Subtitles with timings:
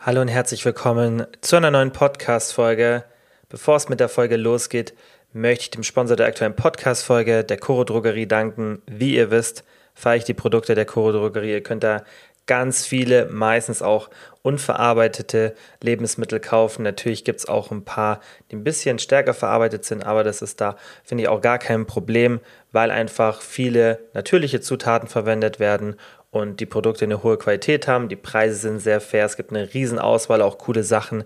[0.00, 3.02] Hallo und herzlich willkommen zu einer neuen Podcast-Folge.
[3.48, 4.94] Bevor es mit der Folge losgeht,
[5.32, 8.80] möchte ich dem Sponsor der aktuellen Podcast-Folge, der Coro Drogerie, danken.
[8.86, 9.64] Wie ihr wisst,
[9.94, 11.50] fahre ich die Produkte der Coro Drogerie.
[11.50, 12.04] Ihr könnt da
[12.46, 14.08] ganz viele, meistens auch
[14.42, 16.84] unverarbeitete Lebensmittel kaufen.
[16.84, 18.20] Natürlich gibt es auch ein paar,
[18.50, 21.86] die ein bisschen stärker verarbeitet sind, aber das ist da, finde ich, auch gar kein
[21.86, 22.38] Problem,
[22.70, 25.96] weil einfach viele natürliche Zutaten verwendet werden
[26.38, 28.08] und die Produkte eine hohe Qualität haben.
[28.08, 29.24] Die Preise sind sehr fair.
[29.26, 31.24] Es gibt eine riesen Auswahl, auch coole Sachen,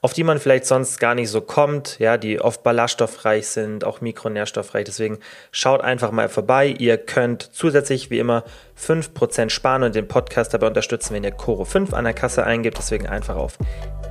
[0.00, 4.00] auf die man vielleicht sonst gar nicht so kommt, ja, die oft ballaststoffreich sind, auch
[4.00, 4.84] mikronährstoffreich.
[4.84, 5.18] Deswegen
[5.52, 6.74] schaut einfach mal vorbei.
[6.78, 8.42] Ihr könnt zusätzlich wie immer
[8.80, 12.78] 5% sparen und den Podcast dabei unterstützen, wenn ihr Coro 5 an der Kasse eingibt.
[12.78, 13.58] Deswegen einfach auf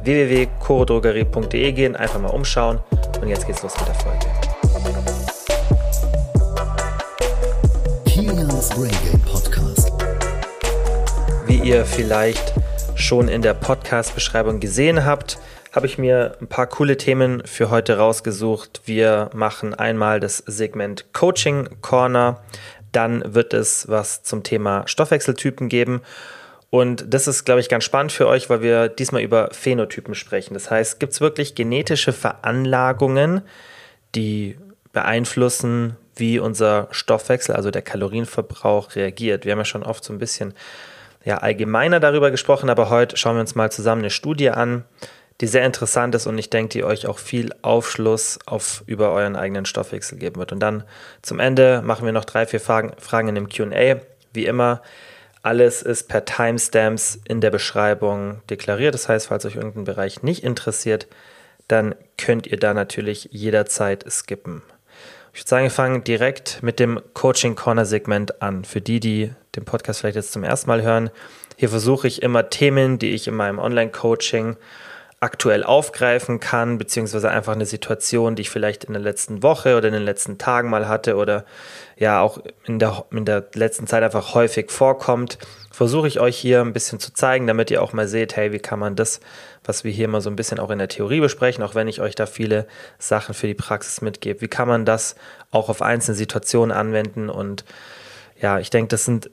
[0.03, 2.79] www.corodrogerie.de gehen, einfach mal umschauen
[3.21, 4.27] und jetzt geht's los mit der Folge.
[8.05, 8.69] Kilians.
[8.77, 9.10] Wie
[11.63, 12.53] ihr vielleicht
[12.95, 15.37] schon in der Podcast-Beschreibung gesehen habt,
[15.71, 18.81] habe ich mir ein paar coole Themen für heute rausgesucht.
[18.85, 22.41] Wir machen einmal das Segment Coaching Corner,
[22.91, 26.01] dann wird es was zum Thema Stoffwechseltypen geben.
[26.71, 30.55] Und das ist, glaube ich, ganz spannend für euch, weil wir diesmal über Phänotypen sprechen.
[30.55, 33.41] Das heißt, gibt es wirklich genetische Veranlagungen,
[34.15, 34.57] die
[34.93, 39.45] beeinflussen, wie unser Stoffwechsel, also der Kalorienverbrauch, reagiert?
[39.45, 40.53] Wir haben ja schon oft so ein bisschen
[41.23, 44.85] ja, allgemeiner darüber gesprochen, aber heute schauen wir uns mal zusammen eine Studie an,
[45.39, 49.35] die sehr interessant ist und ich denke, die euch auch viel Aufschluss auf, über euren
[49.35, 50.51] eigenen Stoffwechsel geben wird.
[50.51, 50.83] Und dann
[51.21, 54.01] zum Ende machen wir noch drei, vier Fragen, Fragen in dem QA.
[54.33, 54.81] Wie immer,
[55.41, 58.93] alles ist per Timestamps in der Beschreibung deklariert.
[58.93, 61.07] Das heißt, falls euch irgendein Bereich nicht interessiert,
[61.67, 64.61] dann könnt ihr da natürlich jederzeit skippen.
[65.33, 68.65] Ich würde sagen, wir fangen direkt mit dem Coaching Corner Segment an.
[68.65, 71.09] Für die, die den Podcast vielleicht jetzt zum ersten Mal hören,
[71.55, 74.57] hier versuche ich immer Themen, die ich in meinem Online-Coaching
[75.21, 79.87] aktuell aufgreifen kann, beziehungsweise einfach eine Situation, die ich vielleicht in der letzten Woche oder
[79.87, 81.45] in den letzten Tagen mal hatte oder
[81.95, 85.37] ja auch in der, in der letzten Zeit einfach häufig vorkommt,
[85.69, 88.59] versuche ich euch hier ein bisschen zu zeigen, damit ihr auch mal seht, hey, wie
[88.59, 89.19] kann man das,
[89.63, 92.01] was wir hier mal so ein bisschen auch in der Theorie besprechen, auch wenn ich
[92.01, 92.67] euch da viele
[92.97, 95.15] Sachen für die Praxis mitgebe, wie kann man das
[95.51, 97.63] auch auf einzelne Situationen anwenden und
[98.41, 99.29] ja, ich denke, das sind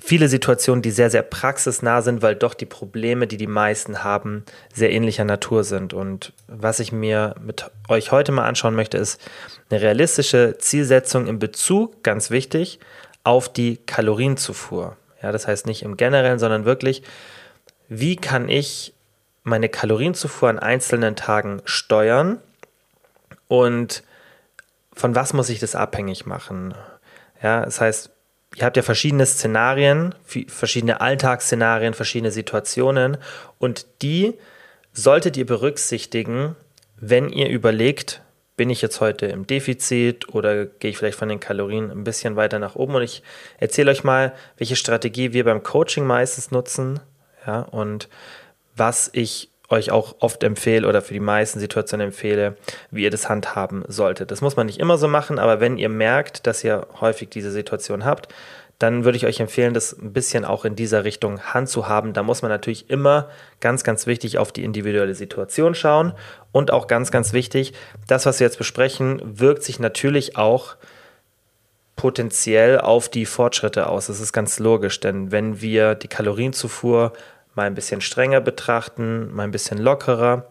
[0.00, 4.44] viele Situationen, die sehr, sehr praxisnah sind, weil doch die Probleme, die die meisten haben,
[4.74, 5.94] sehr ähnlicher Natur sind.
[5.94, 9.20] Und was ich mir mit euch heute mal anschauen möchte, ist
[9.70, 12.80] eine realistische Zielsetzung in Bezug, ganz wichtig,
[13.22, 14.96] auf die Kalorienzufuhr.
[15.22, 17.04] Ja, das heißt nicht im Generellen, sondern wirklich,
[17.88, 18.92] wie kann ich
[19.48, 22.38] meine Kalorienzufuhr an einzelnen Tagen steuern?
[23.48, 24.02] Und
[24.92, 26.74] von was muss ich das abhängig machen?
[27.42, 28.10] Ja, das heißt,
[28.56, 30.14] ihr habt ja verschiedene Szenarien,
[30.48, 33.16] verschiedene Alltagsszenarien, verschiedene Situationen.
[33.58, 34.34] Und die
[34.92, 36.56] solltet ihr berücksichtigen,
[36.96, 38.22] wenn ihr überlegt,
[38.56, 42.34] bin ich jetzt heute im Defizit oder gehe ich vielleicht von den Kalorien ein bisschen
[42.34, 42.96] weiter nach oben?
[42.96, 43.22] Und ich
[43.58, 46.98] erzähle euch mal, welche Strategie wir beim Coaching meistens nutzen,
[47.46, 48.08] ja, und
[48.78, 52.56] was ich euch auch oft empfehle oder für die meisten Situationen empfehle,
[52.90, 54.30] wie ihr das handhaben solltet.
[54.30, 57.50] Das muss man nicht immer so machen, aber wenn ihr merkt, dass ihr häufig diese
[57.50, 58.28] Situation habt,
[58.78, 62.12] dann würde ich euch empfehlen, das ein bisschen auch in dieser Richtung handzuhaben.
[62.12, 63.28] Da muss man natürlich immer
[63.60, 66.12] ganz, ganz wichtig auf die individuelle Situation schauen
[66.52, 67.72] und auch ganz, ganz wichtig,
[68.06, 70.76] das, was wir jetzt besprechen, wirkt sich natürlich auch
[71.96, 74.06] potenziell auf die Fortschritte aus.
[74.06, 77.12] Das ist ganz logisch, denn wenn wir die Kalorienzufuhr
[77.58, 80.46] mal ein bisschen strenger betrachten, mal ein bisschen lockerer,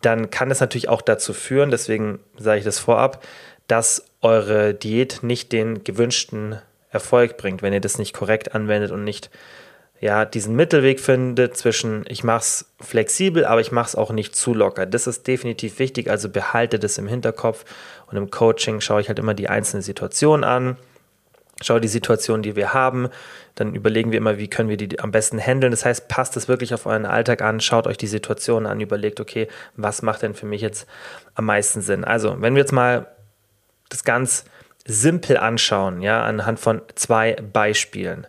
[0.00, 3.22] dann kann es natürlich auch dazu führen, deswegen sage ich das vorab,
[3.68, 6.58] dass eure Diät nicht den gewünschten
[6.90, 9.30] Erfolg bringt, wenn ihr das nicht korrekt anwendet und nicht
[10.00, 14.34] ja, diesen Mittelweg findet zwischen ich mache es flexibel, aber ich mache es auch nicht
[14.34, 14.86] zu locker.
[14.86, 17.64] Das ist definitiv wichtig, also behalte das im Hinterkopf
[18.06, 20.78] und im Coaching schaue ich halt immer die einzelne Situation an
[21.62, 23.08] schau die Situation, die wir haben,
[23.54, 25.70] dann überlegen wir immer, wie können wir die am besten handeln.
[25.70, 29.20] Das heißt, passt es wirklich auf euren Alltag an, schaut euch die Situation an, überlegt,
[29.20, 30.86] okay, was macht denn für mich jetzt
[31.34, 32.04] am meisten Sinn?
[32.04, 33.06] Also, wenn wir jetzt mal
[33.88, 34.44] das ganz
[34.84, 38.26] simpel anschauen, ja, anhand von zwei Beispielen,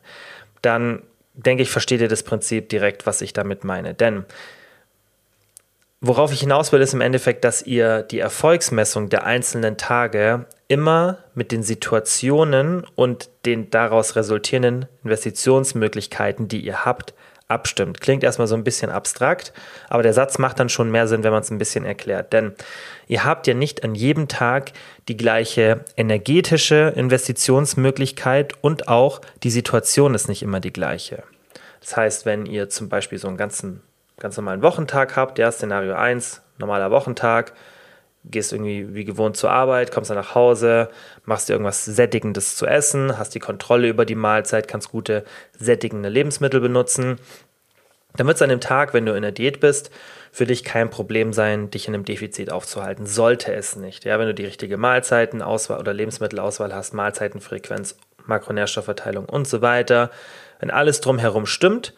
[0.61, 1.01] dann
[1.33, 3.93] denke ich, versteht ihr das Prinzip direkt, was ich damit meine.
[3.93, 4.25] Denn
[6.03, 11.19] worauf ich hinaus will, ist im Endeffekt, dass ihr die Erfolgsmessung der einzelnen Tage immer
[11.33, 17.13] mit den Situationen und den daraus resultierenden Investitionsmöglichkeiten, die ihr habt,
[17.47, 18.01] abstimmt.
[18.01, 19.53] Klingt erstmal so ein bisschen abstrakt,
[19.89, 22.33] aber der Satz macht dann schon mehr Sinn, wenn man es ein bisschen erklärt.
[22.33, 22.53] Denn
[23.07, 24.73] ihr habt ja nicht an jedem Tag
[25.07, 31.23] die gleiche energetische Investitionsmöglichkeit und auch die Situation ist nicht immer die gleiche.
[31.79, 33.81] Das heißt, wenn ihr zum Beispiel so einen ganzen
[34.23, 37.51] ganz normalen Wochentag habt, ja, Szenario 1, normaler Wochentag,
[38.23, 40.89] gehst irgendwie wie gewohnt zur Arbeit, kommst dann nach Hause,
[41.25, 45.25] machst dir irgendwas Sättigendes zu essen, hast die Kontrolle über die Mahlzeit, kannst gute
[45.59, 47.19] sättigende Lebensmittel benutzen.
[48.15, 49.91] Dann wird es an dem Tag, wenn du in der Diät bist,
[50.31, 53.05] für dich kein Problem sein, dich in einem Defizit aufzuhalten.
[53.05, 54.05] Sollte es nicht.
[54.05, 60.11] Ja, wenn du die richtige Mahlzeitenauswahl oder Lebensmittelauswahl hast, Mahlzeitenfrequenz, Makronährstoffverteilung und so weiter,
[60.59, 61.93] wenn alles drumherum stimmt,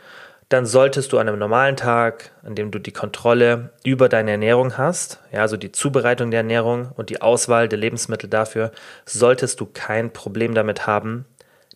[0.49, 4.77] dann solltest du an einem normalen Tag, an dem du die Kontrolle über deine Ernährung
[4.77, 8.71] hast, ja, also die Zubereitung der Ernährung und die Auswahl der Lebensmittel dafür,
[9.05, 11.25] solltest du kein Problem damit haben,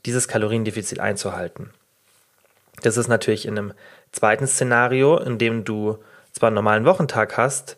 [0.06, 1.72] dieses Kaloriendefizit einzuhalten.
[2.84, 3.74] Das ist natürlich in einem
[4.12, 5.98] zweiten Szenario, in dem du
[6.32, 7.78] zwar einen normalen Wochentag hast,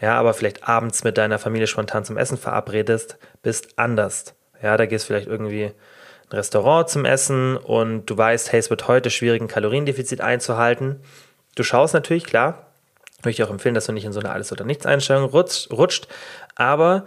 [0.00, 4.34] ja, aber vielleicht abends mit deiner Familie spontan zum Essen verabredest, bist anders.
[4.60, 5.72] Ja, da gehst vielleicht irgendwie
[6.32, 11.00] Restaurant zum Essen und du weißt, hey, es wird heute schwierig, ein Kaloriendefizit einzuhalten.
[11.54, 12.66] Du schaust natürlich, klar,
[13.24, 16.08] möchte ich auch empfehlen, dass du nicht in so eine Alles- oder Nichts-Einstellung rutscht,
[16.54, 17.06] aber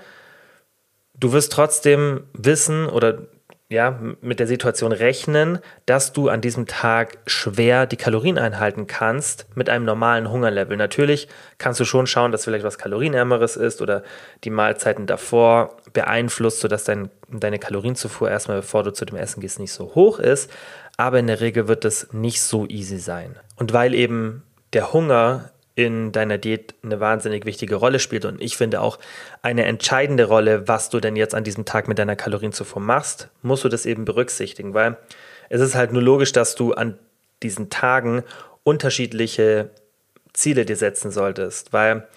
[1.14, 3.20] du wirst trotzdem wissen oder
[3.68, 5.58] ja, mit der Situation rechnen,
[5.88, 10.78] dass du an diesem Tag schwer die Kalorien einhalten kannst mit einem normalen Hungerlevel.
[10.78, 11.28] Natürlich
[11.58, 14.04] kannst du schon schauen, dass vielleicht was Kalorienärmeres ist oder
[14.44, 19.58] die Mahlzeiten davor beeinflusst, sodass dein, deine Kalorienzufuhr erstmal, bevor du zu dem Essen gehst,
[19.58, 20.52] nicht so hoch ist.
[20.98, 23.36] Aber in der Regel wird es nicht so easy sein.
[23.56, 28.26] Und weil eben der Hunger in deiner Diät eine wahnsinnig wichtige Rolle spielt.
[28.26, 28.98] Und ich finde auch
[29.42, 33.66] eine entscheidende Rolle, was du denn jetzt an diesem Tag mit deiner Kalorienzufuhr machst, musst
[33.66, 34.98] du das eben berücksichtigen, weil
[35.50, 36.98] es ist halt nur logisch, dass du an
[37.44, 38.24] diesen Tagen
[38.64, 39.70] unterschiedliche
[40.34, 42.08] Ziele dir setzen solltest, weil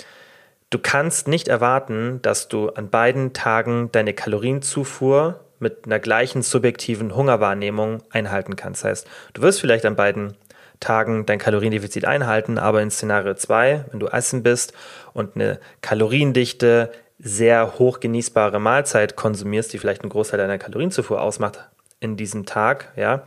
[0.71, 7.15] du kannst nicht erwarten, dass du an beiden Tagen deine Kalorienzufuhr mit einer gleichen subjektiven
[7.15, 8.85] Hungerwahrnehmung einhalten kannst.
[8.85, 10.37] Das heißt, du wirst vielleicht an beiden
[10.81, 14.73] Tagen dein Kaloriendefizit einhalten, aber in Szenario 2, wenn du essen bist
[15.13, 21.69] und eine kaloriendichte, sehr hoch genießbare Mahlzeit konsumierst, die vielleicht einen Großteil deiner Kalorienzufuhr ausmacht
[21.99, 23.25] in diesem Tag, ja,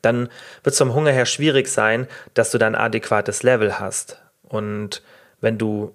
[0.00, 0.28] dann
[0.62, 4.22] wird es vom Hunger her schwierig sein, dass du dann adäquates Level hast.
[4.42, 5.02] Und
[5.40, 5.94] wenn du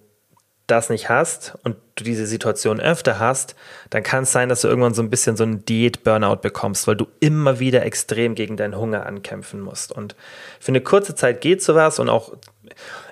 [0.68, 3.56] das nicht hast und du diese Situation öfter hast,
[3.90, 6.98] dann kann es sein, dass du irgendwann so ein bisschen so einen Diät-Burnout bekommst, weil
[6.98, 9.94] du immer wieder extrem gegen deinen Hunger ankämpfen musst.
[9.94, 10.16] Und
[10.60, 12.34] für eine kurze Zeit geht sowas und auch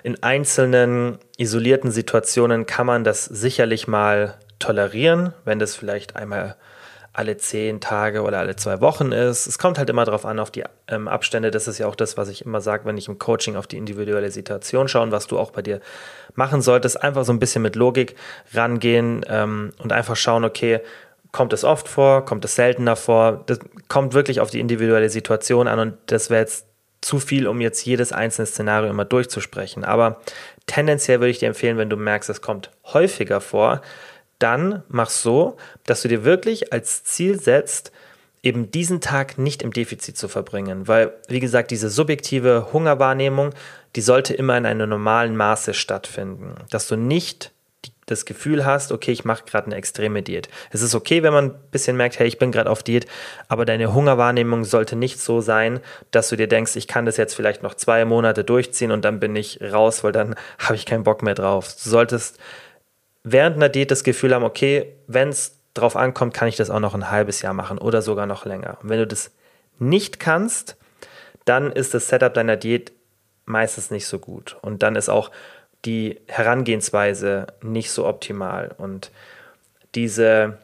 [0.02, 6.56] in einzelnen isolierten Situationen kann man das sicherlich mal tolerieren, wenn das vielleicht einmal
[7.16, 9.46] alle zehn Tage oder alle zwei Wochen ist.
[9.46, 11.50] Es kommt halt immer darauf an, auf die ähm, Abstände.
[11.50, 13.78] Das ist ja auch das, was ich immer sage, wenn ich im Coaching auf die
[13.78, 15.80] individuelle Situation schaue, was du auch bei dir
[16.34, 17.02] machen solltest.
[17.02, 18.16] Einfach so ein bisschen mit Logik
[18.52, 20.80] rangehen ähm, und einfach schauen, okay,
[21.32, 23.44] kommt es oft vor, kommt es seltener vor.
[23.46, 26.66] Das kommt wirklich auf die individuelle Situation an und das wäre jetzt
[27.00, 29.84] zu viel, um jetzt jedes einzelne Szenario immer durchzusprechen.
[29.84, 30.20] Aber
[30.66, 33.80] tendenziell würde ich dir empfehlen, wenn du merkst, es kommt häufiger vor,
[34.38, 37.92] dann mach so, dass du dir wirklich als Ziel setzt,
[38.42, 40.86] eben diesen Tag nicht im Defizit zu verbringen.
[40.86, 43.50] Weil, wie gesagt, diese subjektive Hungerwahrnehmung,
[43.96, 46.54] die sollte immer in einem normalen Maße stattfinden.
[46.70, 47.52] Dass du nicht
[48.06, 50.48] das Gefühl hast, okay, ich mache gerade eine extreme Diät.
[50.70, 53.06] Es ist okay, wenn man ein bisschen merkt, hey, ich bin gerade auf Diät,
[53.48, 55.80] aber deine Hungerwahrnehmung sollte nicht so sein,
[56.12, 59.18] dass du dir denkst, ich kann das jetzt vielleicht noch zwei Monate durchziehen und dann
[59.18, 61.74] bin ich raus, weil dann habe ich keinen Bock mehr drauf.
[61.82, 62.38] Du solltest
[63.26, 66.78] während einer Diät das Gefühl haben, okay, wenn es drauf ankommt, kann ich das auch
[66.80, 68.78] noch ein halbes Jahr machen oder sogar noch länger.
[68.80, 69.32] Und wenn du das
[69.78, 70.76] nicht kannst,
[71.44, 72.92] dann ist das Setup deiner Diät
[73.44, 74.56] meistens nicht so gut.
[74.62, 75.32] Und dann ist auch
[75.84, 78.72] die Herangehensweise nicht so optimal.
[78.78, 79.10] Und
[79.96, 80.58] diese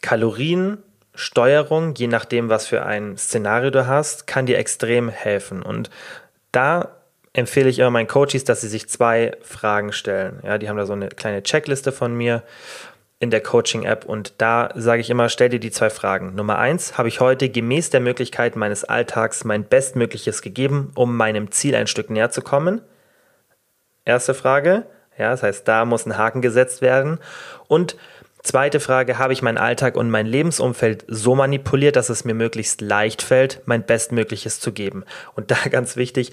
[0.00, 5.62] Kaloriensteuerung, je nachdem, was für ein Szenario du hast, kann dir extrem helfen.
[5.62, 5.90] Und
[6.50, 6.88] da
[7.32, 10.40] empfehle ich immer meinen Coaches, dass sie sich zwei Fragen stellen.
[10.42, 12.42] Ja, die haben da so eine kleine Checkliste von mir
[13.18, 16.34] in der Coaching-App und da sage ich immer, stell dir die zwei Fragen.
[16.34, 21.52] Nummer eins, habe ich heute gemäß der Möglichkeit meines Alltags mein Bestmögliches gegeben, um meinem
[21.52, 22.80] Ziel ein Stück näher zu kommen?
[24.04, 24.86] Erste Frage.
[25.16, 27.18] Ja, das heißt, da muss ein Haken gesetzt werden.
[27.68, 27.96] Und
[28.42, 32.80] zweite Frage, habe ich meinen Alltag und mein Lebensumfeld so manipuliert, dass es mir möglichst
[32.80, 35.04] leicht fällt, mein Bestmögliches zu geben?
[35.36, 36.32] Und da ganz wichtig,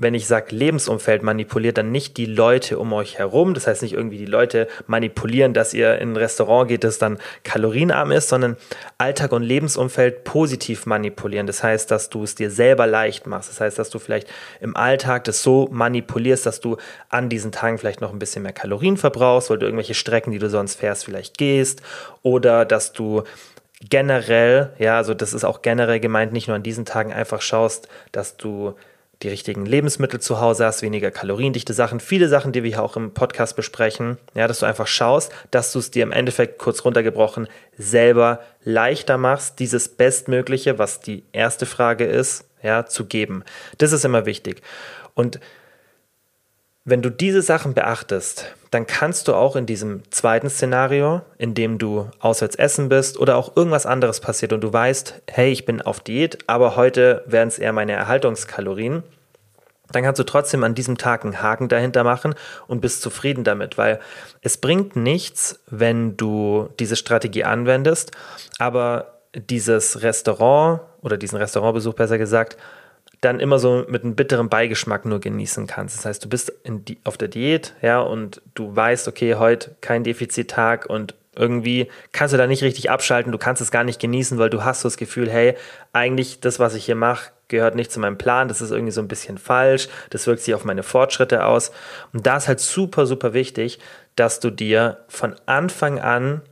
[0.00, 3.52] wenn ich sage Lebensumfeld manipuliert, dann nicht die Leute um euch herum.
[3.54, 7.18] Das heißt nicht irgendwie die Leute manipulieren, dass ihr in ein Restaurant geht, das dann
[7.44, 8.56] kalorienarm ist, sondern
[8.98, 11.46] Alltag und Lebensumfeld positiv manipulieren.
[11.46, 13.50] Das heißt, dass du es dir selber leicht machst.
[13.50, 14.28] Das heißt, dass du vielleicht
[14.60, 16.78] im Alltag das so manipulierst, dass du
[17.10, 20.38] an diesen Tagen vielleicht noch ein bisschen mehr Kalorien verbrauchst, weil du irgendwelche Strecken, die
[20.38, 21.82] du sonst fährst, vielleicht gehst.
[22.22, 23.24] Oder dass du
[23.88, 27.88] generell, ja, also das ist auch generell gemeint, nicht nur an diesen Tagen einfach schaust,
[28.12, 28.74] dass du
[29.22, 32.96] die richtigen Lebensmittel zu Hause hast, weniger kaloriendichte Sachen, viele Sachen, die wir hier auch
[32.96, 36.84] im Podcast besprechen, ja, dass du einfach schaust, dass du es dir im Endeffekt kurz
[36.84, 43.44] runtergebrochen selber leichter machst, dieses Bestmögliche, was die erste Frage ist, ja, zu geben.
[43.78, 44.62] Das ist immer wichtig.
[45.14, 45.40] Und
[46.90, 51.78] wenn du diese Sachen beachtest, dann kannst du auch in diesem zweiten Szenario, in dem
[51.78, 55.80] du auswärts essen bist oder auch irgendwas anderes passiert und du weißt, hey, ich bin
[55.80, 59.04] auf Diät, aber heute werden es eher meine Erhaltungskalorien,
[59.92, 62.34] dann kannst du trotzdem an diesem Tag einen Haken dahinter machen
[62.66, 64.00] und bist zufrieden damit, weil
[64.40, 68.12] es bringt nichts, wenn du diese Strategie anwendest,
[68.58, 72.56] aber dieses Restaurant oder diesen Restaurantbesuch besser gesagt,
[73.20, 75.98] dann immer so mit einem bitteren Beigeschmack nur genießen kannst.
[75.98, 80.04] Das heißt, du bist die, auf der Diät, ja, und du weißt, okay, heute kein
[80.04, 84.38] Defizittag und irgendwie kannst du da nicht richtig abschalten, du kannst es gar nicht genießen,
[84.38, 85.54] weil du hast so das Gefühl, hey,
[85.92, 89.00] eigentlich das, was ich hier mache, gehört nicht zu meinem Plan, das ist irgendwie so
[89.00, 91.72] ein bisschen falsch, das wirkt sich auf meine Fortschritte aus.
[92.12, 93.78] Und da ist halt super, super wichtig,
[94.16, 96.42] dass du dir von Anfang an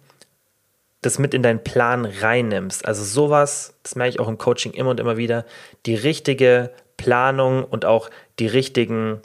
[1.00, 2.84] das mit in deinen Plan reinnimmst.
[2.86, 5.44] Also sowas, das merke ich auch im Coaching immer und immer wieder,
[5.86, 9.20] die richtige Planung und auch die richtigen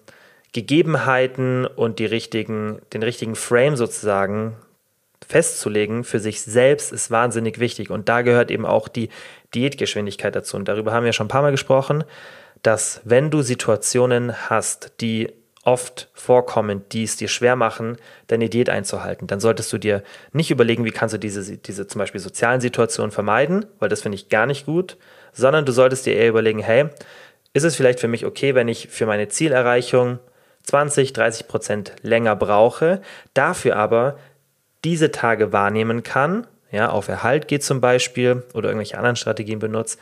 [0.53, 4.55] Gegebenheiten und die richtigen, den richtigen Frame sozusagen
[5.27, 7.89] festzulegen für sich selbst ist wahnsinnig wichtig.
[7.89, 9.09] Und da gehört eben auch die
[9.55, 10.57] Diätgeschwindigkeit dazu.
[10.57, 12.03] Und darüber haben wir schon ein paar Mal gesprochen,
[12.61, 18.69] dass wenn du Situationen hast, die oft vorkommen, die es dir schwer machen, deine Diät
[18.69, 20.03] einzuhalten, dann solltest du dir
[20.33, 24.17] nicht überlegen, wie kannst du diese, diese zum Beispiel sozialen Situationen vermeiden, weil das finde
[24.17, 24.97] ich gar nicht gut,
[25.31, 26.85] sondern du solltest dir eher überlegen, hey,
[27.53, 30.19] ist es vielleicht für mich okay, wenn ich für meine Zielerreichung
[30.63, 33.01] 20, 30 Prozent länger brauche,
[33.33, 34.17] dafür aber
[34.83, 39.99] diese Tage wahrnehmen kann, ja, auf Erhalt geht zum Beispiel oder irgendwelche anderen Strategien benutzt,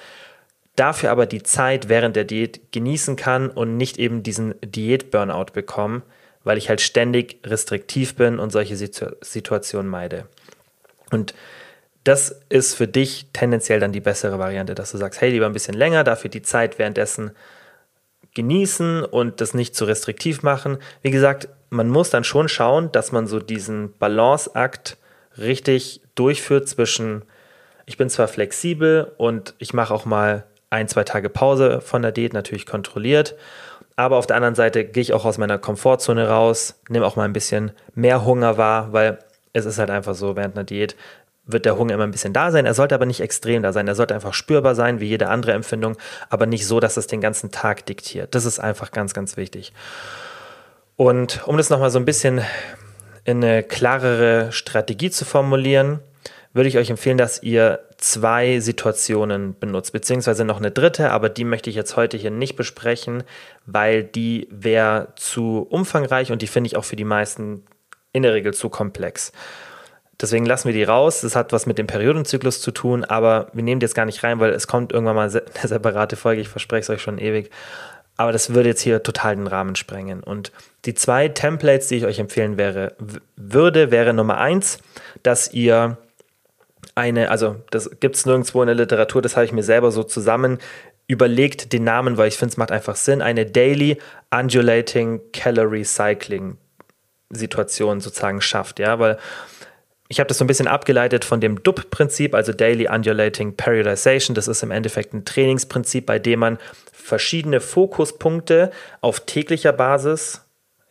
[0.75, 6.03] dafür aber die Zeit während der Diät genießen kann und nicht eben diesen Diät-Burnout bekomme,
[6.43, 10.25] weil ich halt ständig restriktiv bin und solche Situ Situationen meide.
[11.11, 11.33] Und
[12.03, 15.53] das ist für dich tendenziell dann die bessere Variante, dass du sagst, hey, lieber ein
[15.53, 17.31] bisschen länger, dafür die Zeit währenddessen
[18.33, 20.77] genießen und das nicht zu restriktiv machen.
[21.01, 24.97] Wie gesagt, man muss dann schon schauen, dass man so diesen Balanceakt
[25.37, 27.23] richtig durchführt zwischen,
[27.85, 32.11] ich bin zwar flexibel und ich mache auch mal ein, zwei Tage Pause von der
[32.11, 33.35] Diät natürlich kontrolliert.
[33.95, 37.25] Aber auf der anderen Seite gehe ich auch aus meiner Komfortzone raus, nehme auch mal
[37.25, 39.19] ein bisschen mehr Hunger wahr, weil
[39.53, 40.95] es ist halt einfach so, während einer Diät
[41.45, 42.65] wird der Hunger immer ein bisschen da sein.
[42.65, 43.87] Er sollte aber nicht extrem da sein.
[43.87, 45.97] Er sollte einfach spürbar sein, wie jede andere Empfindung,
[46.29, 48.33] aber nicht so, dass es den ganzen Tag diktiert.
[48.33, 49.73] Das ist einfach ganz, ganz wichtig.
[50.95, 52.41] Und um das nochmal so ein bisschen
[53.25, 55.99] in eine klarere Strategie zu formulieren,
[56.53, 61.45] würde ich euch empfehlen, dass ihr zwei Situationen benutzt, beziehungsweise noch eine dritte, aber die
[61.45, 63.23] möchte ich jetzt heute hier nicht besprechen,
[63.65, 67.63] weil die wäre zu umfangreich und die finde ich auch für die meisten
[68.11, 69.31] in der Regel zu komplex.
[70.19, 71.21] Deswegen lassen wir die raus.
[71.21, 74.23] Das hat was mit dem Periodenzyklus zu tun, aber wir nehmen die jetzt gar nicht
[74.23, 76.41] rein, weil es kommt irgendwann mal eine separate Folge.
[76.41, 77.49] Ich verspreche es euch schon ewig.
[78.17, 80.21] Aber das würde jetzt hier total den Rahmen sprengen.
[80.21, 80.51] Und
[80.85, 82.95] die zwei Templates, die ich euch empfehlen wäre,
[83.35, 84.79] würde, wäre Nummer eins,
[85.23, 85.97] dass ihr
[86.95, 90.03] eine, also das gibt es nirgendwo in der Literatur, das habe ich mir selber so
[90.03, 90.59] zusammen
[91.07, 93.97] überlegt, den Namen, weil ich finde, es macht einfach Sinn, eine Daily
[94.29, 96.57] Undulating Calorie Cycling
[97.29, 99.17] Situation sozusagen schafft, ja, weil
[100.11, 104.35] ich habe das so ein bisschen abgeleitet von dem DUP-Prinzip, also Daily Undulating Periodization.
[104.35, 106.57] Das ist im Endeffekt ein Trainingsprinzip, bei dem man
[106.91, 110.41] verschiedene Fokuspunkte auf täglicher Basis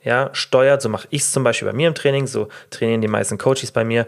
[0.02, 0.80] ja, steuert.
[0.80, 3.72] So mache ich es zum Beispiel bei mir im Training, so trainieren die meisten Coaches
[3.72, 4.06] bei mir,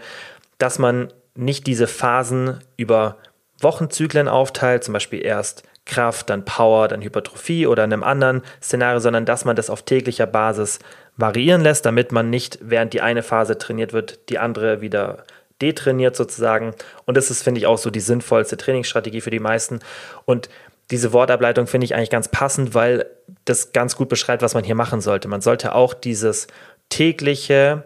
[0.57, 3.17] dass man nicht diese Phasen über
[3.61, 9.01] Wochenzyklen aufteilt, zum Beispiel erst Kraft, dann Power, dann Hypertrophie oder in einem anderen Szenario,
[9.01, 10.79] sondern dass man das auf täglicher Basis
[11.17, 15.25] variieren lässt, damit man nicht, während die eine Phase trainiert wird, die andere wieder
[15.61, 16.75] detrainiert sozusagen.
[17.05, 19.81] Und das ist, finde ich, auch so die sinnvollste Trainingsstrategie für die meisten.
[20.25, 20.49] Und
[20.91, 23.07] diese Wortableitung finde ich eigentlich ganz passend, weil
[23.45, 25.29] das ganz gut beschreibt, was man hier machen sollte.
[25.29, 26.49] Man sollte auch dieses
[26.89, 27.85] tägliche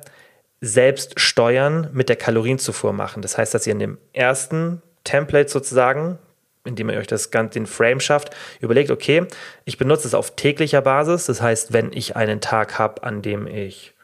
[0.66, 3.22] selbst steuern mit der Kalorienzufuhr machen.
[3.22, 6.18] Das heißt, dass ihr in dem ersten Template sozusagen,
[6.64, 9.26] indem ihr euch das Ganze den Frame schafft, überlegt, okay,
[9.64, 11.26] ich benutze es auf täglicher Basis.
[11.26, 13.94] Das heißt, wenn ich einen Tag habe, an dem ich,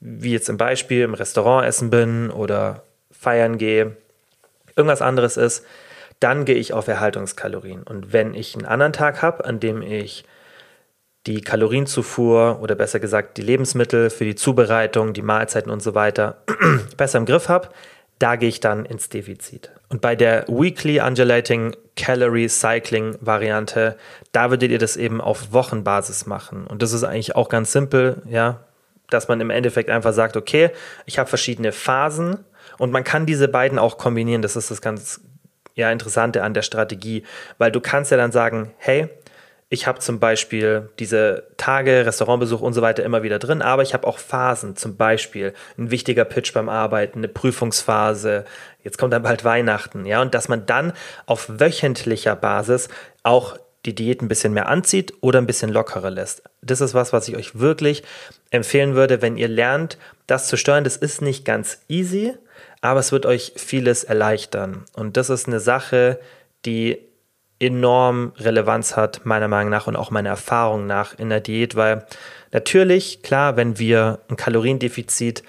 [0.00, 3.96] wie jetzt im Beispiel, im Restaurant essen bin oder feiern gehe,
[4.76, 5.64] irgendwas anderes ist,
[6.20, 7.82] dann gehe ich auf Erhaltungskalorien.
[7.82, 10.24] Und wenn ich einen anderen Tag habe, an dem ich
[11.26, 16.42] die Kalorienzufuhr oder besser gesagt die Lebensmittel für die Zubereitung, die Mahlzeiten und so weiter
[16.96, 17.68] besser im Griff habe,
[18.18, 19.70] da gehe ich dann ins Defizit.
[19.88, 23.96] Und bei der Weekly Undulating Calorie Cycling Variante,
[24.32, 26.66] da würdet ihr das eben auf Wochenbasis machen.
[26.66, 28.64] Und das ist eigentlich auch ganz simpel, ja,
[29.08, 30.70] dass man im Endeffekt einfach sagt, okay,
[31.06, 32.44] ich habe verschiedene Phasen
[32.78, 34.42] und man kann diese beiden auch kombinieren.
[34.42, 35.20] Das ist das ganz
[35.74, 37.24] ja, Interessante an der Strategie,
[37.58, 39.08] weil du kannst ja dann sagen, hey,
[39.72, 43.94] ich habe zum Beispiel diese Tage, Restaurantbesuch und so weiter immer wieder drin, aber ich
[43.94, 48.44] habe auch Phasen, zum Beispiel ein wichtiger Pitch beim Arbeiten, eine Prüfungsphase,
[48.82, 50.92] jetzt kommt dann bald Weihnachten, ja, und dass man dann
[51.24, 52.88] auf wöchentlicher Basis
[53.22, 56.42] auch die Diät ein bisschen mehr anzieht oder ein bisschen lockerer lässt.
[56.62, 58.02] Das ist was, was ich euch wirklich
[58.50, 60.84] empfehlen würde, wenn ihr lernt, das zu steuern.
[60.84, 62.34] Das ist nicht ganz easy,
[62.82, 64.84] aber es wird euch vieles erleichtern.
[64.94, 66.18] Und das ist eine Sache,
[66.66, 66.98] die
[67.60, 72.04] enorm Relevanz hat, meiner Meinung nach und auch meiner Erfahrung nach in der Diät, weil
[72.52, 75.42] natürlich, klar, wenn wir ein Kaloriendefizit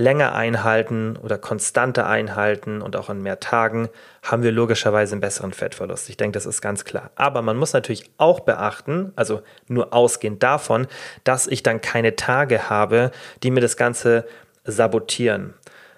[0.00, 3.90] länger einhalten oder konstanter einhalten und auch an mehr Tagen,
[4.22, 6.08] haben wir logischerweise einen besseren Fettverlust.
[6.08, 7.10] Ich denke, das ist ganz klar.
[7.16, 10.86] Aber man muss natürlich auch beachten, also nur ausgehend davon,
[11.24, 13.10] dass ich dann keine Tage habe,
[13.42, 14.24] die mir das Ganze
[14.64, 15.52] sabotieren.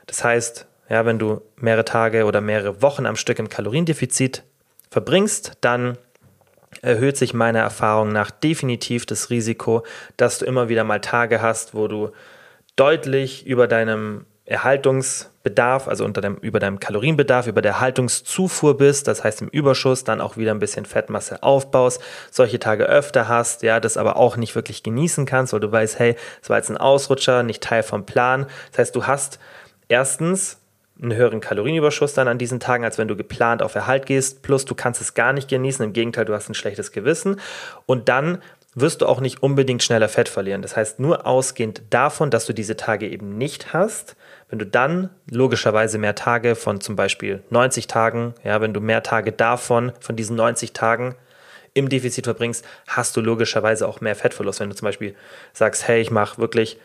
[0.06, 4.42] Das heißt, ja, wenn du mehrere Tage oder mehrere Wochen am Stück im Kaloriendefizit
[4.92, 5.96] verbringst, dann
[6.82, 9.84] erhöht sich meiner Erfahrung nach definitiv das Risiko,
[10.18, 12.10] dass du immer wieder mal Tage hast, wo du
[12.76, 19.24] deutlich über deinem Erhaltungsbedarf, also unter dem, über deinem Kalorienbedarf, über der Erhaltungszufuhr bist, das
[19.24, 23.80] heißt im Überschuss dann auch wieder ein bisschen Fettmasse aufbaust, solche Tage öfter hast, ja,
[23.80, 26.76] das aber auch nicht wirklich genießen kannst, weil du weißt, hey, es war jetzt ein
[26.76, 28.46] Ausrutscher, nicht Teil vom Plan.
[28.72, 29.38] Das heißt, du hast
[29.88, 30.58] erstens
[31.02, 34.42] einen höheren Kalorienüberschuss dann an diesen Tagen, als wenn du geplant auf Erhalt gehst.
[34.42, 35.84] Plus du kannst es gar nicht genießen.
[35.84, 37.40] Im Gegenteil, du hast ein schlechtes Gewissen.
[37.86, 38.38] Und dann
[38.74, 40.62] wirst du auch nicht unbedingt schneller Fett verlieren.
[40.62, 44.16] Das heißt, nur ausgehend davon, dass du diese Tage eben nicht hast,
[44.48, 49.02] wenn du dann logischerweise mehr Tage von zum Beispiel 90 Tagen, ja, wenn du mehr
[49.02, 51.16] Tage davon, von diesen 90 Tagen
[51.74, 54.60] im Defizit verbringst, hast du logischerweise auch mehr Fettverlust.
[54.60, 55.14] Wenn du zum Beispiel
[55.52, 56.78] sagst, hey, ich mache wirklich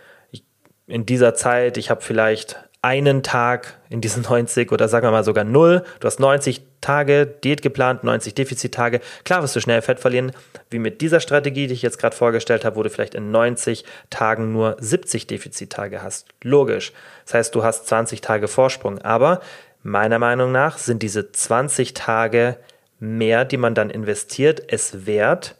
[0.87, 5.25] in dieser Zeit, ich habe vielleicht einen Tag in diesen 90 oder sagen wir mal
[5.25, 5.83] sogar null.
[5.99, 9.01] Du hast 90 Tage Diät geplant, 90 Defizittage.
[9.25, 10.31] Klar wirst du schnell Fett verlieren,
[10.69, 13.83] wie mit dieser Strategie, die ich jetzt gerade vorgestellt habe, wo du vielleicht in 90
[14.09, 16.29] Tagen nur 70 Defizittage hast.
[16.41, 16.93] Logisch.
[17.25, 18.99] Das heißt, du hast 20 Tage Vorsprung.
[18.99, 19.41] Aber
[19.83, 22.55] meiner Meinung nach sind diese 20 Tage
[23.01, 25.55] mehr, die man dann investiert, es wert,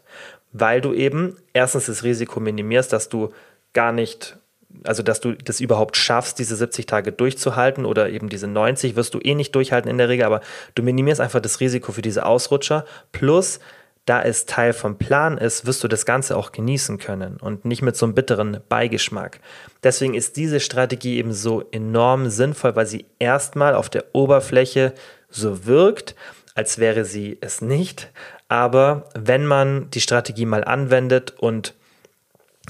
[0.52, 3.34] weil du eben erstens das Risiko minimierst, dass du
[3.74, 4.38] gar nicht
[4.84, 9.14] also dass du das überhaupt schaffst, diese 70 Tage durchzuhalten oder eben diese 90 wirst
[9.14, 10.40] du eh nicht durchhalten in der Regel, aber
[10.74, 12.84] du minimierst einfach das Risiko für diese Ausrutscher.
[13.12, 13.60] Plus,
[14.04, 17.82] da es Teil vom Plan ist, wirst du das Ganze auch genießen können und nicht
[17.82, 19.40] mit so einem bitteren Beigeschmack.
[19.82, 24.94] Deswegen ist diese Strategie eben so enorm sinnvoll, weil sie erstmal auf der Oberfläche
[25.28, 26.14] so wirkt,
[26.54, 28.10] als wäre sie es nicht.
[28.48, 31.74] Aber wenn man die Strategie mal anwendet und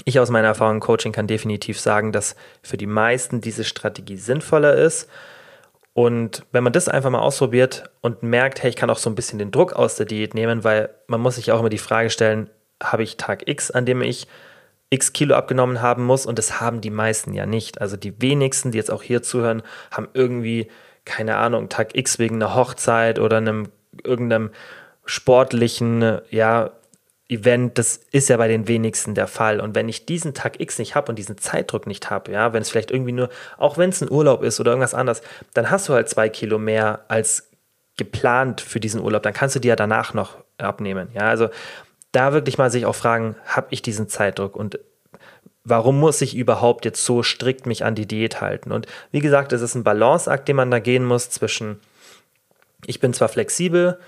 [0.05, 4.17] ich aus meiner Erfahrung im Coaching kann definitiv sagen, dass für die meisten diese Strategie
[4.17, 5.09] sinnvoller ist.
[5.93, 9.15] Und wenn man das einfach mal ausprobiert und merkt, hey, ich kann auch so ein
[9.15, 12.09] bisschen den Druck aus der Diät nehmen, weil man muss sich auch immer die Frage
[12.09, 12.49] stellen,
[12.81, 14.27] habe ich Tag X, an dem ich
[14.89, 16.25] x Kilo abgenommen haben muss?
[16.25, 17.81] Und das haben die meisten ja nicht.
[17.81, 20.69] Also die wenigsten, die jetzt auch hier zuhören, haben irgendwie,
[21.05, 23.69] keine Ahnung, Tag X wegen einer Hochzeit oder einem
[24.03, 24.51] irgendeinem
[25.05, 26.71] sportlichen, ja,
[27.29, 29.61] Event, das ist ja bei den wenigsten der Fall.
[29.61, 32.63] Und wenn ich diesen Tag X nicht habe und diesen Zeitdruck nicht habe, ja, wenn
[32.63, 35.21] es vielleicht irgendwie nur, auch wenn es ein Urlaub ist oder irgendwas anderes,
[35.53, 37.49] dann hast du halt zwei Kilo mehr als
[37.97, 39.21] geplant für diesen Urlaub.
[39.21, 41.09] Dann kannst du die ja danach noch abnehmen.
[41.13, 41.49] Ja, also
[42.11, 44.79] da wirklich mal sich auch fragen, habe ich diesen Zeitdruck und
[45.63, 48.71] warum muss ich überhaupt jetzt so strikt mich an die Diät halten?
[48.71, 51.79] Und wie gesagt, es ist ein Balanceakt, den man da gehen muss zwischen,
[52.87, 53.99] ich bin zwar flexibel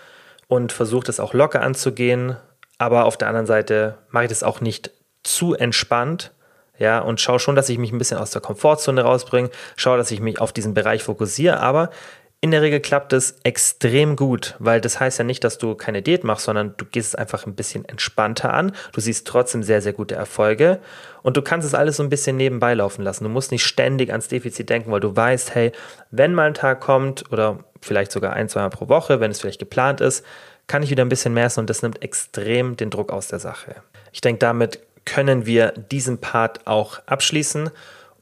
[0.48, 2.38] und versuche das auch locker anzugehen,
[2.82, 4.90] aber auf der anderen Seite mache ich das auch nicht
[5.22, 6.32] zu entspannt.
[6.80, 10.10] Ja, und schaue schon, dass ich mich ein bisschen aus der Komfortzone rausbringe, schaue, dass
[10.10, 11.92] ich mich auf diesen Bereich fokussiere, aber
[12.40, 16.02] in der Regel klappt es extrem gut, weil das heißt ja nicht, dass du keine
[16.02, 18.72] Diät machst, sondern du gehst es einfach ein bisschen entspannter an.
[18.94, 20.80] Du siehst trotzdem sehr, sehr gute Erfolge
[21.22, 23.26] und du kannst es alles so ein bisschen nebenbei laufen lassen.
[23.26, 25.72] Du musst nicht ständig ans Defizit denken, weil du weißt, hey,
[26.10, 29.40] wenn mal ein Tag kommt oder vielleicht sogar ein, zwei Mal pro Woche, wenn es
[29.40, 30.26] vielleicht geplant ist,
[30.72, 33.40] kann ich wieder ein bisschen mehr essen und das nimmt extrem den Druck aus der
[33.40, 33.84] Sache.
[34.14, 37.72] Ich denke, damit können wir diesen Part auch abschließen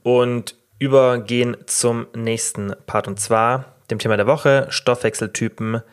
[0.01, 5.83] und übergehen zum nächsten Part und zwar dem Thema der Woche, Stoffwechseltypen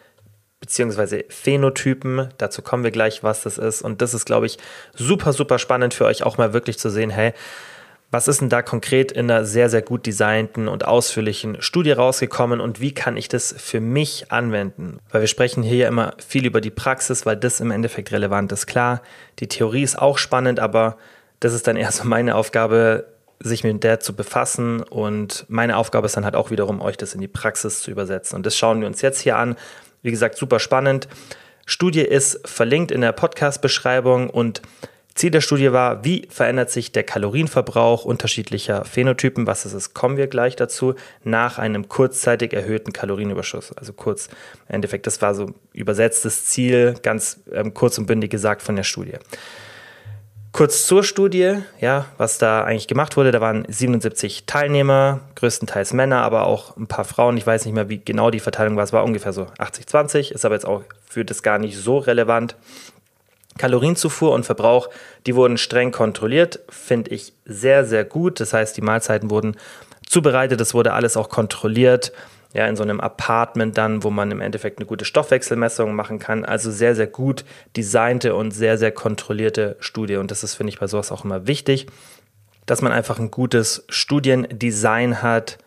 [0.60, 1.24] bzw.
[1.28, 2.30] Phänotypen.
[2.38, 3.82] Dazu kommen wir gleich, was das ist.
[3.82, 4.56] Und das ist, glaube ich,
[4.94, 7.34] super, super spannend für euch auch mal wirklich zu sehen, hey,
[8.10, 12.60] Was ist denn da konkret in einer sehr, sehr gut designten und ausführlichen Studie rausgekommen
[12.60, 15.00] und wie kann ich das für mich anwenden?
[15.10, 18.52] Weil wir sprechen hier ja immer viel über die Praxis, weil das im Endeffekt relevant
[18.52, 18.66] ist.
[18.66, 19.02] Klar,
[19.40, 20.96] die Theorie ist auch spannend, aber
[21.40, 23.06] das ist dann eher so meine Aufgabe,
[23.40, 27.12] sich mit der zu befassen und meine Aufgabe ist dann halt auch wiederum, euch das
[27.14, 28.36] in die Praxis zu übersetzen.
[28.36, 29.56] Und das schauen wir uns jetzt hier an.
[30.02, 31.08] Wie gesagt, super spannend.
[31.66, 34.62] Studie ist verlinkt in der Podcast-Beschreibung und
[35.16, 40.18] Ziel der Studie war, wie verändert sich der Kalorienverbrauch unterschiedlicher Phänotypen, was es ist, kommen
[40.18, 43.72] wir gleich dazu, nach einem kurzzeitig erhöhten Kalorienüberschuss.
[43.72, 44.28] Also kurz,
[44.68, 48.82] im Endeffekt, das war so übersetztes Ziel, ganz ähm, kurz und bündig gesagt von der
[48.82, 49.14] Studie.
[50.52, 56.22] Kurz zur Studie, ja, was da eigentlich gemacht wurde, da waren 77 Teilnehmer, größtenteils Männer,
[56.22, 57.36] aber auch ein paar Frauen.
[57.36, 58.84] Ich weiß nicht mehr, wie genau die Verteilung war.
[58.84, 62.56] Es war ungefähr so 80-20, ist aber jetzt auch für das gar nicht so relevant.
[63.58, 64.88] Kalorienzufuhr und Verbrauch,
[65.26, 68.40] die wurden streng kontrolliert, finde ich sehr, sehr gut.
[68.40, 69.56] Das heißt, die Mahlzeiten wurden
[70.06, 72.12] zubereitet, es wurde alles auch kontrolliert.
[72.52, 76.42] Ja, in so einem Apartment dann, wo man im Endeffekt eine gute Stoffwechselmessung machen kann.
[76.44, 77.44] Also sehr, sehr gut
[77.76, 80.16] designte und sehr, sehr kontrollierte Studie.
[80.16, 81.86] Und das ist, finde ich, bei sowas auch immer wichtig,
[82.64, 85.58] dass man einfach ein gutes Studiendesign hat,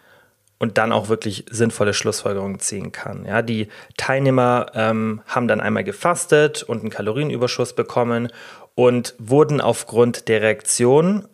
[0.59, 3.25] und dann auch wirklich sinnvolle Schlussfolgerungen ziehen kann.
[3.25, 8.27] Ja, die Teilnehmer ähm, haben dann einmal gefastet und einen Kalorienüberschuss bekommen
[8.75, 11.27] und wurden aufgrund der Reaktion,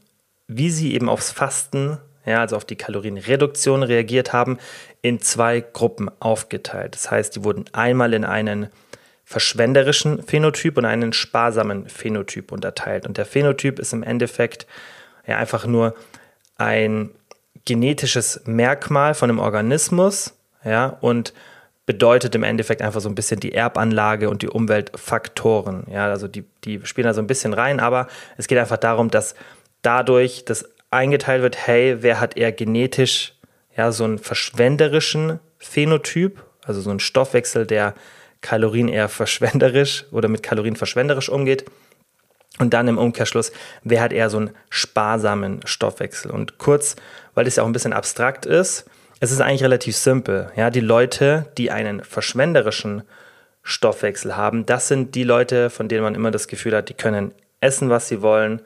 [0.47, 4.57] wie sie eben aufs Fasten, ja, also auf die Kalorienreduktion reagiert haben,
[5.01, 6.95] in zwei Gruppen aufgeteilt.
[6.95, 8.69] Das heißt, die wurden einmal in einen
[9.23, 13.07] verschwenderischen Phänotyp und einen sparsamen Phänotyp unterteilt.
[13.07, 14.67] Und der Phänotyp ist im Endeffekt
[15.25, 15.95] ja einfach nur
[16.57, 17.09] ein
[17.65, 21.33] genetisches Merkmal von einem Organismus, ja, und
[21.85, 25.85] bedeutet im Endeffekt einfach so ein bisschen die Erbanlage und die Umweltfaktoren.
[25.91, 29.11] Ja, also die, die spielen da so ein bisschen rein, aber es geht einfach darum,
[29.11, 29.35] dass
[29.83, 33.33] dadurch das eingeteilt wird, hey, wer hat eher genetisch
[33.77, 37.93] ja, so einen verschwenderischen Phänotyp, also so einen Stoffwechsel, der
[38.41, 41.65] Kalorien eher verschwenderisch oder mit Kalorien verschwenderisch umgeht
[42.59, 43.51] und dann im Umkehrschluss,
[43.83, 46.31] wer hat eher so einen sparsamen Stoffwechsel?
[46.31, 46.95] Und kurz,
[47.35, 48.85] weil das ja auch ein bisschen abstrakt ist,
[49.19, 50.51] es ist eigentlich relativ simpel.
[50.55, 53.03] Ja, die Leute, die einen verschwenderischen
[53.63, 57.31] Stoffwechsel haben, das sind die Leute, von denen man immer das Gefühl hat, die können
[57.61, 58.61] essen, was sie wollen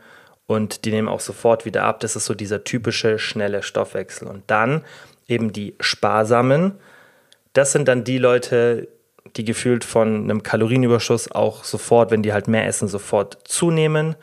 [0.47, 1.99] und die nehmen auch sofort wieder ab.
[1.99, 4.27] Das ist so dieser typische schnelle Stoffwechsel.
[4.27, 4.84] Und dann
[5.27, 6.73] eben die sparsamen,
[7.53, 8.88] das sind dann die Leute,
[9.36, 14.15] die gefühlt von einem Kalorienüberschuss auch sofort, wenn die halt mehr essen, sofort zunehmen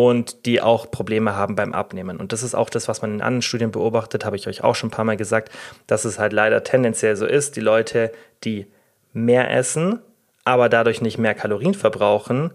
[0.00, 2.16] und die auch Probleme haben beim Abnehmen.
[2.16, 4.74] Und das ist auch das, was man in anderen Studien beobachtet, habe ich euch auch
[4.74, 5.52] schon ein paar Mal gesagt,
[5.86, 8.10] dass es halt leider tendenziell so ist, die Leute,
[8.42, 8.66] die
[9.12, 10.00] mehr essen,
[10.42, 12.52] aber dadurch nicht mehr Kalorien verbrauchen,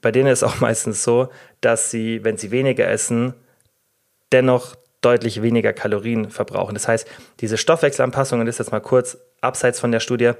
[0.00, 3.34] bei denen ist auch meistens so, dass sie, wenn sie weniger essen,
[4.30, 6.74] dennoch deutlich weniger Kalorien verbrauchen.
[6.74, 7.08] Das heißt,
[7.40, 10.34] diese Stoffwechselanpassungen, das ist jetzt mal kurz abseits von der Studie,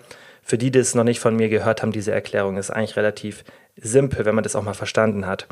[0.45, 3.43] für die, die es noch nicht von mir gehört haben, diese Erklärung ist eigentlich relativ
[3.75, 5.49] simpel, wenn man das auch mal verstanden hat.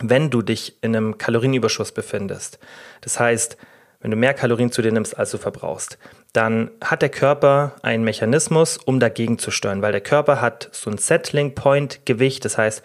[0.00, 2.58] Wenn du dich in einem Kalorienüberschuss befindest,
[3.00, 3.56] das heißt,
[4.00, 5.98] wenn du mehr Kalorien zu dir nimmst, als du verbrauchst,
[6.32, 10.90] dann hat der Körper einen Mechanismus, um dagegen zu steuern, weil der Körper hat so
[10.90, 12.82] ein Settling Point Gewicht, das heißt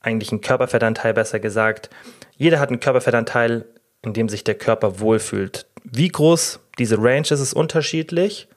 [0.00, 1.90] eigentlich ein Körperfettanteil besser gesagt.
[2.36, 3.66] Jeder hat einen Körperfettanteil,
[4.02, 5.66] in dem sich der Körper wohlfühlt.
[5.84, 8.48] Wie groß diese Range ist, ist unterschiedlich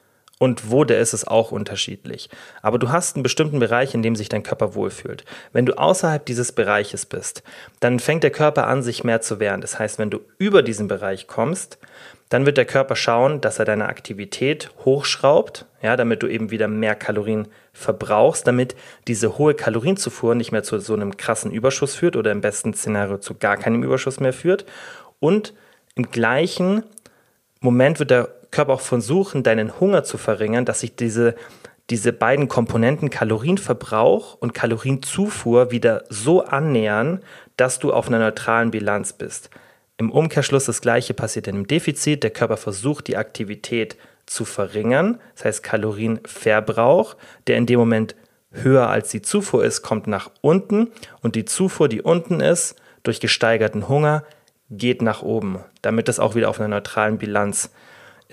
[0.41, 2.27] und wo der ist, ist auch unterschiedlich.
[2.63, 5.23] Aber du hast einen bestimmten Bereich, in dem sich dein Körper wohlfühlt.
[5.53, 7.43] Wenn du außerhalb dieses Bereiches bist,
[7.79, 9.61] dann fängt der Körper an, sich mehr zu wehren.
[9.61, 11.77] Das heißt, wenn du über diesen Bereich kommst,
[12.29, 16.67] dann wird der Körper schauen, dass er deine Aktivität hochschraubt, ja, damit du eben wieder
[16.67, 18.75] mehr Kalorien verbrauchst, damit
[19.07, 23.19] diese hohe Kalorienzufuhr nicht mehr zu so einem krassen Überschuss führt oder im besten Szenario
[23.19, 24.65] zu gar keinem Überschuss mehr führt.
[25.19, 25.53] Und
[25.93, 26.81] im gleichen
[27.59, 31.35] Moment wird der Körper auch versuchen, deinen Hunger zu verringern, dass sich diese,
[31.89, 37.21] diese beiden Komponenten Kalorienverbrauch und Kalorienzufuhr wieder so annähern,
[37.57, 39.49] dass du auf einer neutralen Bilanz bist.
[39.97, 42.23] Im Umkehrschluss das gleiche passiert in einem Defizit.
[42.23, 48.15] Der Körper versucht die Aktivität zu verringern, das heißt Kalorienverbrauch, der in dem Moment
[48.51, 53.19] höher als die Zufuhr ist, kommt nach unten und die Zufuhr, die unten ist, durch
[53.19, 54.23] gesteigerten Hunger,
[54.69, 57.71] geht nach oben, damit es auch wieder auf einer neutralen Bilanz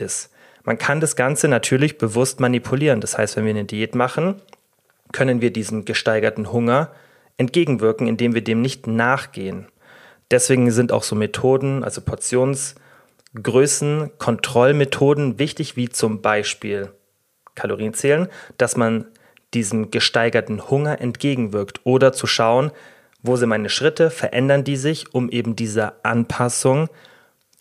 [0.00, 0.30] ist.
[0.64, 3.00] Man kann das Ganze natürlich bewusst manipulieren.
[3.00, 4.40] Das heißt, wenn wir eine Diät machen,
[5.12, 6.92] können wir diesem gesteigerten Hunger
[7.37, 9.66] entgegenwirken, indem wir dem nicht nachgehen.
[10.30, 16.92] Deswegen sind auch so Methoden, also Portionsgrößen, Kontrollmethoden wichtig, wie zum Beispiel
[17.54, 19.06] Kalorienzählen, dass man
[19.54, 22.72] diesem gesteigerten Hunger entgegenwirkt oder zu schauen,
[23.22, 26.90] wo sind meine Schritte, verändern die sich, um eben dieser Anpassung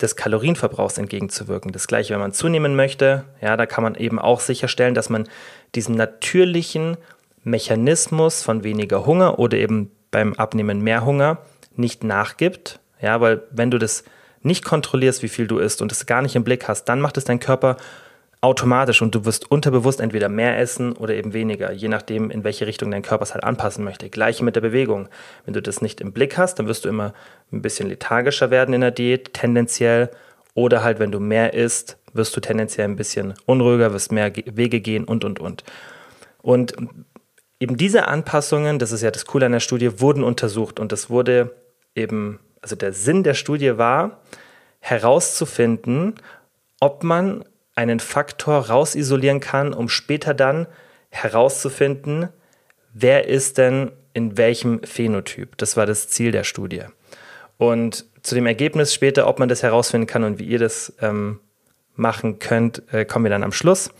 [0.00, 1.72] des Kalorienverbrauchs entgegenzuwirken.
[1.72, 5.28] Das gleiche, wenn man zunehmen möchte, ja, da kann man eben auch sicherstellen, dass man
[5.74, 6.96] diesen natürlichen
[7.42, 11.38] Mechanismus von weniger Hunger oder eben beim Abnehmen mehr Hunger
[11.74, 14.04] nicht nachgibt, ja, weil wenn du das
[14.42, 17.16] nicht kontrollierst, wie viel du isst und es gar nicht im Blick hast, dann macht
[17.16, 17.76] es dein Körper
[18.40, 22.66] automatisch und du wirst unterbewusst entweder mehr essen oder eben weniger, je nachdem, in welche
[22.66, 24.08] Richtung dein Körper es halt anpassen möchte.
[24.10, 25.08] Gleiche mit der Bewegung.
[25.44, 27.14] Wenn du das nicht im Blick hast, dann wirst du immer
[27.52, 30.10] ein bisschen lethargischer werden in der Diät, tendenziell.
[30.54, 34.80] Oder halt, wenn du mehr isst, wirst du tendenziell ein bisschen unruhiger, wirst mehr Wege
[34.80, 35.64] gehen und, und, und.
[36.40, 36.74] Und
[37.60, 41.10] eben diese Anpassungen, das ist ja das Coole an der Studie, wurden untersucht und das
[41.10, 41.54] wurde
[41.94, 44.20] eben, also der Sinn der Studie war,
[44.80, 46.14] herauszufinden,
[46.80, 47.44] ob man
[47.78, 50.66] einen Faktor rausisolieren kann, um später dann
[51.10, 52.28] herauszufinden,
[52.92, 55.56] wer ist denn in welchem Phänotyp.
[55.58, 56.82] Das war das Ziel der Studie.
[57.56, 61.38] Und zu dem Ergebnis später, ob man das herausfinden kann und wie ihr das ähm,
[61.94, 63.90] machen könnt, äh, kommen wir dann am Schluss.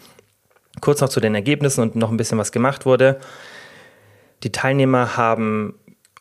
[0.81, 3.21] Kurz noch zu den Ergebnissen und noch ein bisschen was gemacht wurde.
[4.43, 5.78] Die Teilnehmer haben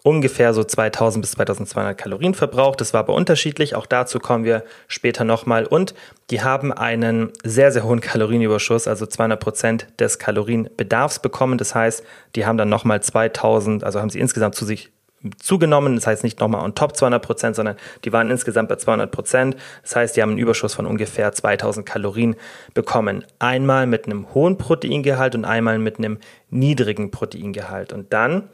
[0.08, 2.80] ungefähr so 2000 bis 2200 Kalorien verbraucht.
[2.80, 3.76] Das war aber unterschiedlich.
[3.76, 5.66] Auch dazu kommen wir später nochmal.
[5.66, 5.94] Und
[6.30, 11.58] die haben einen sehr, sehr hohen Kalorienüberschuss, also 200 Prozent des Kalorienbedarfs bekommen.
[11.58, 12.06] Das heißt,
[12.38, 14.92] die haben dann nochmal 2000, also haben sie insgesamt zu sich
[15.40, 15.96] zugenommen.
[15.96, 19.58] Das heißt nicht nochmal on top 200 Prozent, sondern die waren insgesamt bei 200 Prozent.
[19.82, 22.38] Das heißt, die haben einen Überschuss von ungefähr 2000 Kalorien
[22.74, 23.26] bekommen.
[23.40, 26.18] Einmal mit einem hohen Proteingehalt und einmal mit einem
[26.50, 27.92] niedrigen Proteingehalt.
[27.92, 28.48] Und dann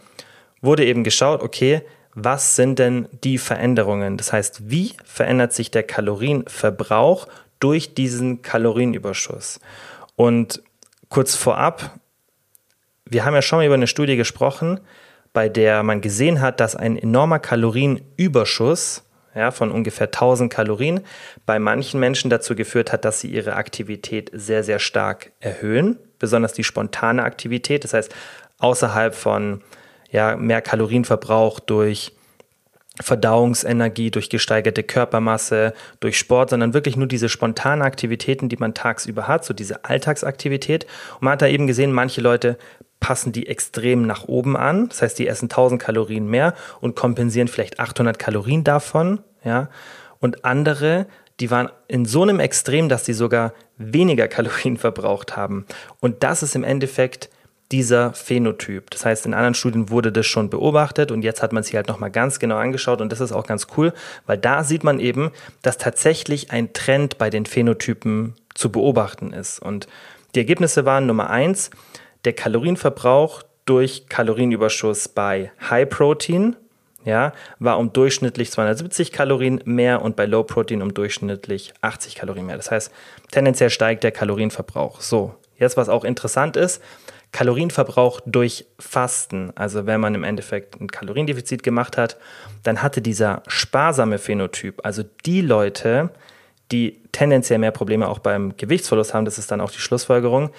[0.64, 1.84] wurde eben geschaut, okay,
[2.16, 4.18] was sind denn die Veränderungen?
[4.18, 7.28] Das heißt, wie verändert sich der Kalorienverbrauch
[7.60, 9.60] durch diesen Kalorienüberschuss?
[10.16, 10.64] Und
[11.10, 12.00] kurz vorab,
[13.06, 14.80] wir haben ja schon mal über eine Studie gesprochen,
[15.34, 19.04] bei der man gesehen hat, dass ein enormer Kalorienüberschuss
[19.36, 21.02] ja, von ungefähr 1000 Kalorien
[21.48, 26.54] bei manchen Menschen dazu geführt hat, dass sie ihre Aktivität sehr, sehr stark erhöhen, besonders
[26.54, 28.16] die spontane Aktivität, das heißt
[28.60, 29.62] außerhalb von
[30.14, 32.14] ja, mehr Kalorienverbrauch durch
[33.02, 39.28] Verdauungsenergie, durch gesteigerte Körpermasse, durch Sport, sondern wirklich nur diese spontanen Aktivitäten, die man tagsüber
[39.28, 40.86] hat, so diese Alltagsaktivität.
[41.16, 42.60] Und man hat da eben gesehen, manche Leute
[43.00, 44.90] passen die extrem nach oben an.
[44.90, 49.70] Das heißt, die essen 1000 Kalorien mehr und kompensieren vielleicht 800 Kalorien davon, ja.
[50.20, 51.08] Und andere,
[51.42, 55.66] die waren in so einem Extrem, dass sie sogar weniger Kalorien verbraucht haben.
[56.00, 57.30] Und das ist im Endeffekt
[57.72, 58.92] dieser Phänotyp.
[58.92, 61.88] Das heißt, in anderen Studien wurde das schon beobachtet und jetzt hat man sich halt
[61.88, 63.94] nochmal ganz genau angeschaut und das ist auch ganz cool,
[64.26, 69.60] weil da sieht man eben, dass tatsächlich ein Trend bei den Phänotypen zu beobachten ist.
[69.60, 69.88] Und
[70.36, 71.72] die Ergebnisse waren Nummer eins,
[72.26, 76.56] der Kalorienverbrauch durch Kalorienüberschuss bei High Protein,
[77.06, 82.46] ja, war um durchschnittlich 270 Kalorien mehr und bei Low Protein um durchschnittlich 80 Kalorien
[82.46, 82.58] mehr.
[82.58, 82.92] Das heißt,
[83.32, 85.02] tendenziell steigt der Kalorienverbrauch.
[85.02, 86.82] So, jetzt was auch interessant ist,
[87.34, 92.18] Kalorienverbrauch durch Fasten, also wenn man im Endeffekt ein Kaloriendefizit gemacht hat,
[92.62, 96.12] dann hatte dieser sparsame Phänotyp, also die Leute,
[96.72, 100.52] die tendenziell mehr Probleme auch beim Gewichtsverlust haben, das ist dann auch die Schlussfolgerung,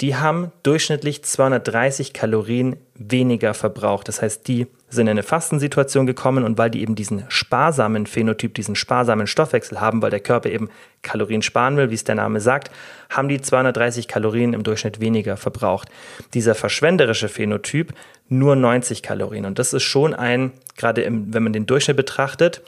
[0.00, 4.08] die haben durchschnittlich 230 Kalorien weniger verbraucht.
[4.08, 8.54] Das heißt, die sind in eine Fastensituation gekommen und weil die eben diesen sparsamen Phänotyp,
[8.54, 10.68] diesen sparsamen Stoffwechsel haben, weil der Körper eben
[11.02, 12.70] Kalorien sparen will, wie es der Name sagt,
[13.08, 15.88] haben die 230 Kalorien im Durchschnitt weniger verbraucht.
[16.34, 17.94] Dieser verschwenderische Phänotyp
[18.28, 19.46] nur 90 Kalorien.
[19.46, 22.62] Und das ist schon ein, gerade im, wenn man den Durchschnitt betrachtet,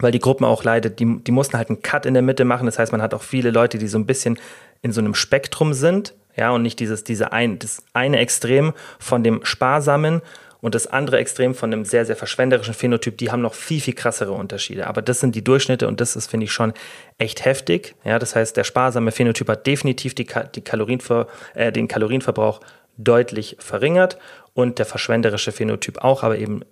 [0.00, 2.66] weil die Gruppen auch leidet, die, die mussten halt einen Cut in der Mitte machen.
[2.66, 4.38] Das heißt, man hat auch viele Leute, die so ein bisschen
[4.82, 9.22] in so einem Spektrum sind, ja, und nicht dieses, diese ein, das eine Extrem von
[9.22, 10.20] dem sparsamen
[10.64, 13.92] und das andere Extrem von dem sehr, sehr verschwenderischen Phänotyp, die haben noch viel, viel
[13.92, 14.86] krassere Unterschiede.
[14.86, 16.72] Aber das sind die Durchschnitte und das ist, finde ich, schon
[17.18, 17.94] echt heftig.
[18.02, 22.60] Ja, das heißt, der sparsame Phänotyp hat definitiv die, die Kalorienver, äh, den Kalorienverbrauch
[22.96, 24.16] deutlich verringert
[24.54, 26.62] und der verschwenderische Phänotyp auch, aber eben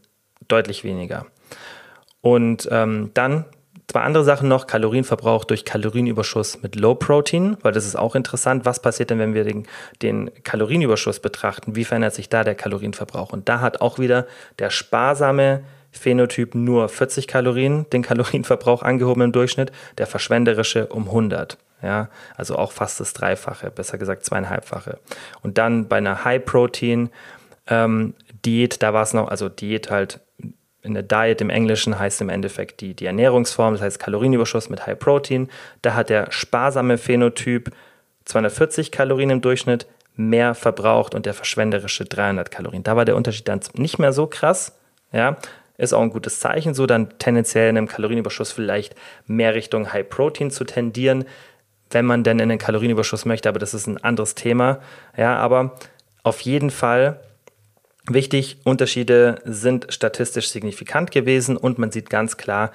[0.49, 1.27] deutlich weniger.
[2.23, 3.45] Und ähm, dann
[3.93, 8.65] Zwei andere Sachen noch, Kalorienverbrauch durch Kalorienüberschuss mit Low Protein, weil das ist auch interessant.
[8.65, 9.67] Was passiert denn, wenn wir den,
[10.01, 11.77] den Kalorienüberschuss betrachten?
[11.77, 13.35] Wie verändert sich da der Kalorienverbrauch?
[13.35, 14.27] Und da hat auch wieder
[14.59, 21.59] der sparsame Phänotyp nur 40 Kalorien, den Kalorienverbrauch angehoben im Durchschnitt, der verschwenderische um 100.
[21.83, 25.01] Ja, also auch fast das Dreifache, besser gesagt zweieinhalbfache.
[25.43, 27.11] Und dann bei einer High Protein
[27.67, 30.21] ähm, da war es noch, also Diät halt
[30.83, 34.87] in der Diet im Englischen heißt im Endeffekt die, die Ernährungsform, das heißt Kalorienüberschuss mit
[34.87, 35.49] High Protein.
[35.81, 37.71] Da hat der sparsame Phänotyp
[38.25, 42.83] 240 Kalorien im Durchschnitt mehr verbraucht und der verschwenderische 300 Kalorien.
[42.83, 44.79] Da war der Unterschied dann nicht mehr so krass.
[45.13, 45.37] Ja,
[45.79, 48.95] ist auch ein gutes Zeichen, so dann tendenziell in einem Kalorienüberschuss vielleicht
[49.27, 51.25] mehr Richtung High Protein zu tendieren,
[51.91, 54.81] wenn man denn in den Kalorienüberschuss möchte, aber das ist ein anderes Thema.
[55.17, 55.77] Ja, aber
[56.23, 57.21] auf jeden Fall
[58.09, 62.73] wichtig, Unterschiede sind statistisch signifikant gewesen und man sieht ganz klar,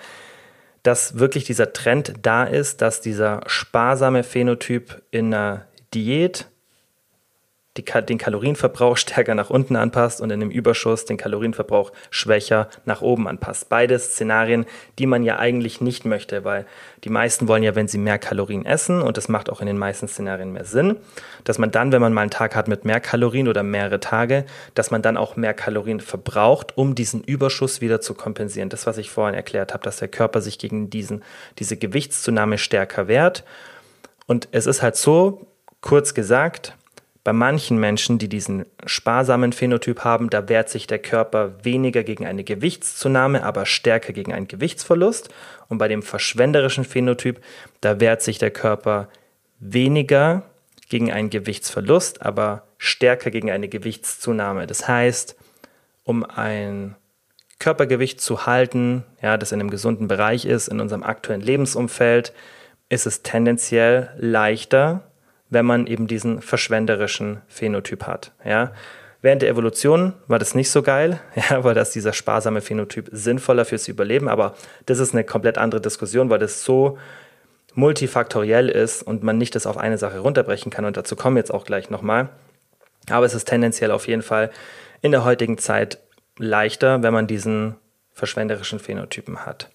[0.84, 6.48] dass wirklich dieser Trend da ist, dass dieser sparsame Phänotyp in einer Diät
[7.78, 13.02] die, den Kalorienverbrauch stärker nach unten anpasst und in dem Überschuss den Kalorienverbrauch schwächer nach
[13.02, 13.70] oben anpasst.
[13.70, 14.66] Beide Szenarien,
[15.00, 16.66] die man ja eigentlich nicht möchte, weil
[17.04, 19.78] die meisten wollen ja, wenn sie mehr Kalorien essen, und das macht auch in den
[19.78, 20.98] meisten Szenarien mehr Sinn,
[21.44, 24.46] dass man dann, wenn man mal einen Tag hat mit mehr Kalorien oder mehrere Tage,
[24.74, 28.70] dass man dann auch mehr Kalorien verbraucht, um diesen Überschuss wieder zu kompensieren.
[28.70, 31.24] Das, was ich vorhin erklärt habe, dass der Körper sich gegen diesen,
[31.60, 33.44] diese Gewichtszunahme stärker wehrt.
[34.26, 35.48] Und es ist halt so,
[35.82, 36.74] kurz gesagt,
[37.28, 42.26] bei manchen Menschen, die diesen sparsamen Phänotyp haben, da wehrt sich der Körper weniger gegen
[42.26, 45.28] eine Gewichtszunahme, aber stärker gegen einen Gewichtsverlust.
[45.68, 47.42] Und bei dem verschwenderischen Phänotyp,
[47.82, 49.10] da wehrt sich der Körper
[49.60, 50.44] weniger
[50.88, 54.66] gegen einen Gewichtsverlust, aber stärker gegen eine Gewichtszunahme.
[54.66, 55.36] Das heißt,
[56.06, 56.96] um ein
[57.60, 62.32] Körpergewicht zu halten, ja, das in einem gesunden Bereich ist, in unserem aktuellen Lebensumfeld,
[62.88, 65.07] ist es tendenziell leichter,
[65.50, 68.32] wenn man eben diesen verschwenderischen Phänotyp hat.
[68.44, 68.74] Ja.
[69.22, 73.66] Während der Evolution war das nicht so geil, ja, weil das dieser sparsame Phänotyp sinnvoller
[73.66, 74.56] fürs Überleben, aber
[74.86, 76.98] das ist eine komplett andere Diskussion, weil das so
[77.74, 81.42] multifaktoriell ist und man nicht das auf eine Sache runterbrechen kann und dazu kommen wir
[81.42, 82.30] jetzt auch gleich nochmal.
[83.10, 84.52] Aber es ist tendenziell auf jeden Fall
[85.02, 86.00] in der heutigen Zeit
[86.38, 87.76] leichter, wenn man diesen
[88.12, 89.70] verschwenderischen Phänotypen hat.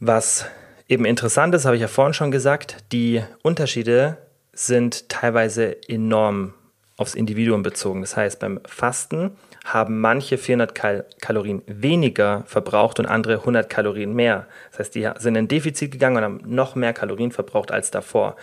[0.00, 0.46] Was
[0.88, 4.18] eben interessant ist, habe ich ja vorhin schon gesagt, die Unterschiede
[4.56, 6.54] sind teilweise enorm
[6.96, 8.00] aufs Individuum bezogen.
[8.00, 14.14] Das heißt, beim Fasten haben manche 400 Kal Kalorien weniger verbraucht und andere 100 Kalorien
[14.14, 14.46] mehr.
[14.70, 18.36] Das heißt, die sind in Defizit gegangen und haben noch mehr Kalorien verbraucht als davor.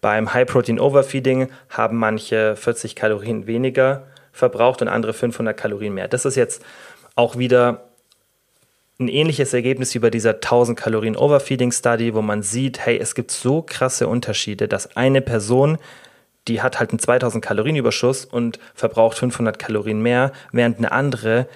[0.00, 6.06] Beim High Protein Overfeeding haben manche 40 Kalorien weniger verbraucht und andere 500 Kalorien mehr.
[6.06, 6.64] Das ist jetzt
[7.16, 7.87] auch wieder
[8.98, 13.14] ein ähnliches Ergebnis wie bei dieser 1000 Kalorien Overfeeding Study, wo man sieht, hey, es
[13.14, 15.78] gibt so krasse Unterschiede, dass eine Person,
[16.48, 21.46] die hat halt einen 2000 Kalorien Überschuss und verbraucht 500 Kalorien mehr, während eine andere,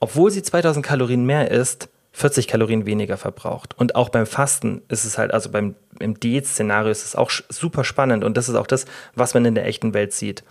[0.00, 3.78] obwohl sie 2000 Kalorien mehr isst, 40 Kalorien weniger verbraucht.
[3.78, 7.84] Und auch beim Fasten ist es halt, also beim im Diät-Szenario ist es auch super
[7.84, 10.44] spannend und das ist auch das, was man in der echten Welt sieht.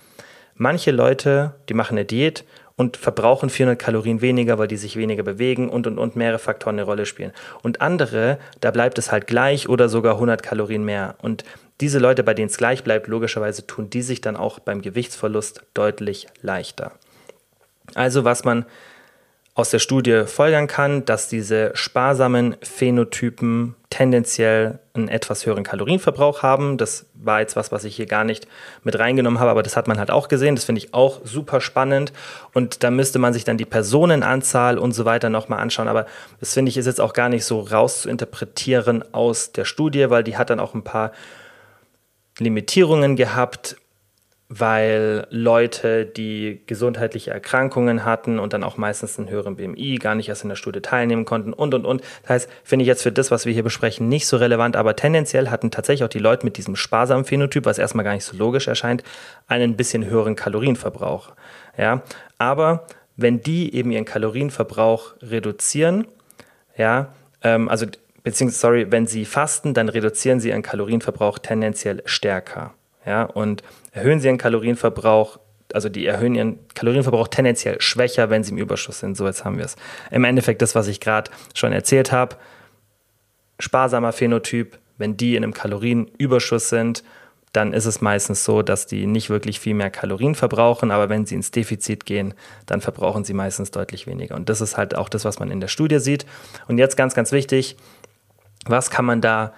[0.53, 2.45] Manche Leute, die machen eine Diät
[2.77, 6.75] und verbrauchen 400 Kalorien weniger, weil die sich weniger bewegen und und und mehrere Faktoren
[6.75, 7.31] eine Rolle spielen.
[7.63, 11.15] Und andere, da bleibt es halt gleich oder sogar 100 Kalorien mehr.
[11.21, 11.45] Und
[11.81, 15.63] diese Leute, bei denen es gleich bleibt, logischerweise tun die sich dann auch beim Gewichtsverlust
[15.73, 16.91] deutlich leichter.
[17.93, 18.65] Also was man
[19.53, 26.77] aus der Studie folgern kann, dass diese sparsamen Phänotypen tendenziell einen etwas höheren Kalorienverbrauch haben.
[26.77, 28.45] Das war jetzt was, was ich hier gar nicht
[28.83, 30.55] mit reingenommen habe, aber das hat man halt auch gesehen.
[30.55, 32.11] Das finde ich auch super spannend.
[32.53, 35.87] Und da müsste man sich dann die Personenanzahl und so weiter nochmal anschauen.
[35.87, 36.07] Aber
[36.41, 40.35] das finde ich ist jetzt auch gar nicht so rauszuinterpretieren aus der Studie, weil die
[40.35, 41.13] hat dann auch ein paar
[42.37, 43.77] Limitierungen gehabt
[44.47, 50.29] weil Leute, die gesundheitliche Erkrankungen hatten und dann auch meistens einen höheren BMI, gar nicht
[50.29, 52.01] erst in der Studie teilnehmen konnten und, und, und.
[52.21, 54.95] Das heißt, finde ich jetzt für das, was wir hier besprechen, nicht so relevant, aber
[54.95, 58.37] tendenziell hatten tatsächlich auch die Leute mit diesem sparsamen Phänotyp, was erstmal gar nicht so
[58.37, 59.03] logisch erscheint,
[59.47, 61.33] einen bisschen höheren Kalorienverbrauch.
[61.77, 62.03] Ja,
[62.37, 62.85] aber
[63.17, 66.07] wenn die eben ihren Kalorienverbrauch reduzieren,
[66.77, 67.87] ja, ähm, also
[68.23, 72.73] beziehungsweise, sorry, wenn sie fasten, dann reduzieren sie ihren Kalorienverbrauch tendenziell stärker.
[73.05, 75.39] Ja, und erhöhen sie ihren Kalorienverbrauch,
[75.73, 79.15] also die erhöhen ihren Kalorienverbrauch tendenziell schwächer, wenn sie im Überschuss sind.
[79.15, 79.75] So, jetzt haben wir es.
[80.11, 82.37] Im Endeffekt das, was ich gerade schon erzählt habe.
[83.59, 87.03] Sparsamer Phänotyp, wenn die in einem Kalorienüberschuss sind,
[87.55, 91.25] dann ist es meistens so, dass die nicht wirklich viel mehr Kalorien verbrauchen, aber wenn
[91.25, 92.33] sie ins Defizit gehen,
[92.65, 94.35] dann verbrauchen sie meistens deutlich weniger.
[94.35, 96.25] Und das ist halt auch das, was man in der Studie sieht.
[96.67, 97.77] Und jetzt ganz, ganz wichtig,
[98.65, 99.53] was kann man da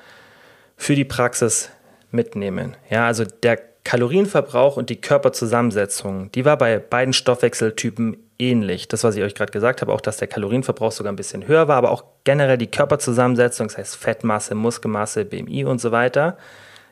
[0.75, 1.71] für die Praxis
[2.17, 2.75] mitnehmen.
[2.89, 8.89] Ja, also der Kalorienverbrauch und die Körperzusammensetzung, die war bei beiden Stoffwechseltypen ähnlich.
[8.89, 11.69] Das, was ich euch gerade gesagt habe, auch dass der Kalorienverbrauch sogar ein bisschen höher
[11.69, 16.37] war, aber auch generell die Körperzusammensetzung, das heißt Fettmasse, Muskelmasse, BMI und so weiter,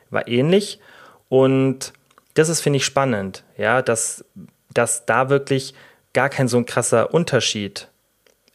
[0.08, 0.80] war ähnlich.
[1.28, 1.92] Und
[2.32, 4.24] das ist, finde ich, spannend, ja, dass,
[4.72, 5.74] dass da wirklich
[6.14, 7.88] gar kein so ein krasser Unterschied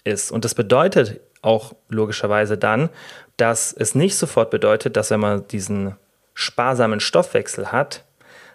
[0.04, 0.32] ist.
[0.32, 2.90] Und das bedeutet auch logischerweise dann,
[3.38, 5.96] dass es nicht sofort bedeutet, dass wenn man diesen
[6.34, 8.04] sparsamen Stoffwechsel hat,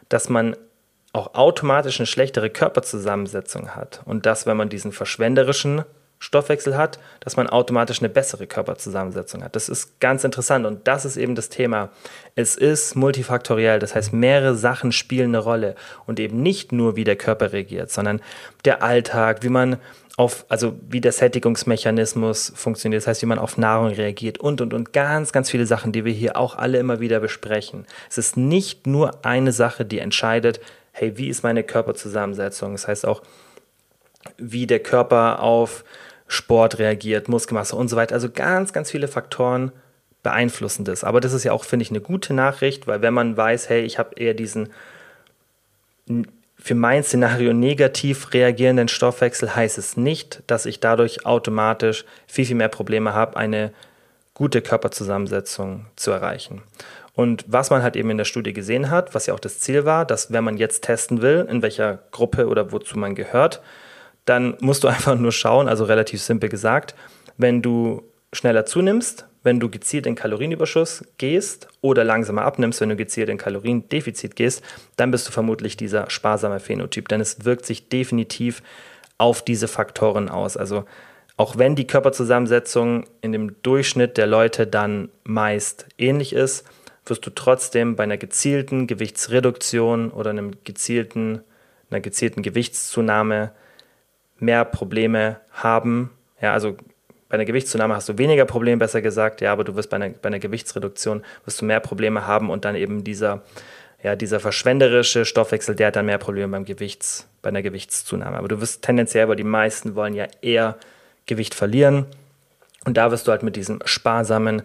[0.08, 0.56] dass man
[1.12, 5.84] auch automatisch eine schlechtere Körperzusammensetzung hat und dass, wenn man diesen verschwenderischen
[6.18, 9.54] Stoffwechsel hat, dass man automatisch eine bessere Körperzusammensetzung hat.
[9.54, 11.90] Das ist ganz interessant und das ist eben das Thema.
[12.34, 15.74] Es ist multifaktoriell, das heißt, mehrere Sachen spielen eine Rolle
[16.06, 18.22] und eben nicht nur, wie der Körper reagiert, sondern
[18.64, 19.76] der Alltag, wie man
[20.16, 24.72] auf, also wie der Sättigungsmechanismus funktioniert, das heißt, wie man auf Nahrung reagiert und und
[24.72, 27.86] und ganz, ganz viele Sachen, die wir hier auch alle immer wieder besprechen.
[28.08, 30.60] Es ist nicht nur eine Sache, die entscheidet,
[30.92, 32.72] hey, wie ist meine Körperzusammensetzung?
[32.72, 33.22] Das heißt auch,
[34.38, 35.84] wie der Körper auf
[36.28, 38.14] Sport reagiert, Muskelmasse und so weiter.
[38.14, 39.70] Also ganz, ganz viele Faktoren
[40.22, 41.04] beeinflussen das.
[41.04, 43.82] Aber das ist ja auch, finde ich, eine gute Nachricht, weil wenn man weiß, hey,
[43.82, 44.70] ich habe eher diesen
[46.58, 52.56] für mein Szenario negativ reagierenden Stoffwechsel, heißt es nicht, dass ich dadurch automatisch viel, viel
[52.56, 53.72] mehr Probleme habe, eine
[54.34, 56.62] gute Körperzusammensetzung zu erreichen.
[57.14, 59.86] Und was man halt eben in der Studie gesehen hat, was ja auch das Ziel
[59.86, 63.62] war, dass wenn man jetzt testen will, in welcher Gruppe oder wozu man gehört,
[64.26, 66.94] dann musst du einfach nur schauen, also relativ simpel gesagt,
[67.38, 68.02] wenn du
[68.32, 73.38] schneller zunimmst, wenn du gezielt in Kalorienüberschuss gehst oder langsamer abnimmst, wenn du gezielt in
[73.38, 74.62] Kaloriendefizit gehst,
[74.96, 78.62] dann bist du vermutlich dieser sparsame Phänotyp, denn es wirkt sich definitiv
[79.16, 80.56] auf diese Faktoren aus.
[80.56, 80.84] Also
[81.36, 86.64] auch wenn die Körperzusammensetzung in dem Durchschnitt der Leute dann meist ähnlich ist,
[87.06, 91.40] wirst du trotzdem bei einer gezielten Gewichtsreduktion oder einem gezielten,
[91.88, 93.52] einer gezielten Gewichtszunahme
[94.38, 96.10] mehr Probleme haben.
[96.40, 96.76] Ja, also
[97.28, 100.10] bei einer Gewichtszunahme hast du weniger Probleme, besser gesagt, ja, aber du wirst bei einer,
[100.10, 103.42] bei einer Gewichtsreduktion wirst du mehr Probleme haben und dann eben dieser,
[104.02, 108.36] ja, dieser verschwenderische Stoffwechsel, der hat dann mehr Probleme beim Gewichts, bei einer Gewichtszunahme.
[108.36, 110.76] Aber du wirst tendenziell, weil die meisten wollen ja eher
[111.26, 112.06] Gewicht verlieren.
[112.84, 114.62] Und da wirst du halt mit diesem sparsamen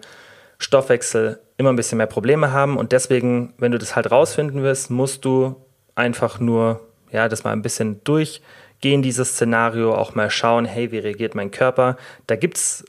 [0.60, 2.78] Stoffwechsel immer ein bisschen mehr Probleme haben.
[2.78, 5.56] Und deswegen, wenn du das halt rausfinden wirst, musst du
[5.96, 6.82] einfach nur,
[7.12, 8.42] ja, das mal ein bisschen durch
[8.82, 11.98] gehen dieses Szenario auch mal schauen, hey, wie reagiert mein Körper?
[12.28, 12.86] Da gibt es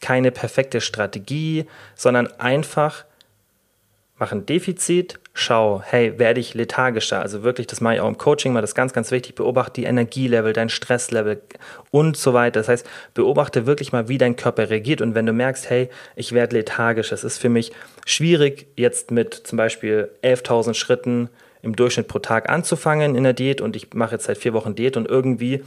[0.00, 3.04] keine perfekte Strategie, sondern einfach
[4.18, 7.20] mach ein Defizit, schau, hey, werde ich lethargischer?
[7.20, 9.80] Also wirklich, das mache ich auch im Coaching mal, das ist ganz, ganz wichtig, beobachte
[9.80, 11.42] die Energielevel, dein Stresslevel
[11.90, 12.60] und so weiter.
[12.60, 16.32] Das heißt, beobachte wirklich mal, wie dein Körper reagiert und wenn du merkst, hey, ich
[16.32, 17.72] werde lethargisch, es ist für mich
[18.06, 21.28] schwierig, jetzt mit zum Beispiel 11.000 Schritten
[21.62, 24.74] im Durchschnitt pro Tag anzufangen in der Diät und ich mache jetzt seit vier Wochen
[24.74, 25.62] Diät und irgendwie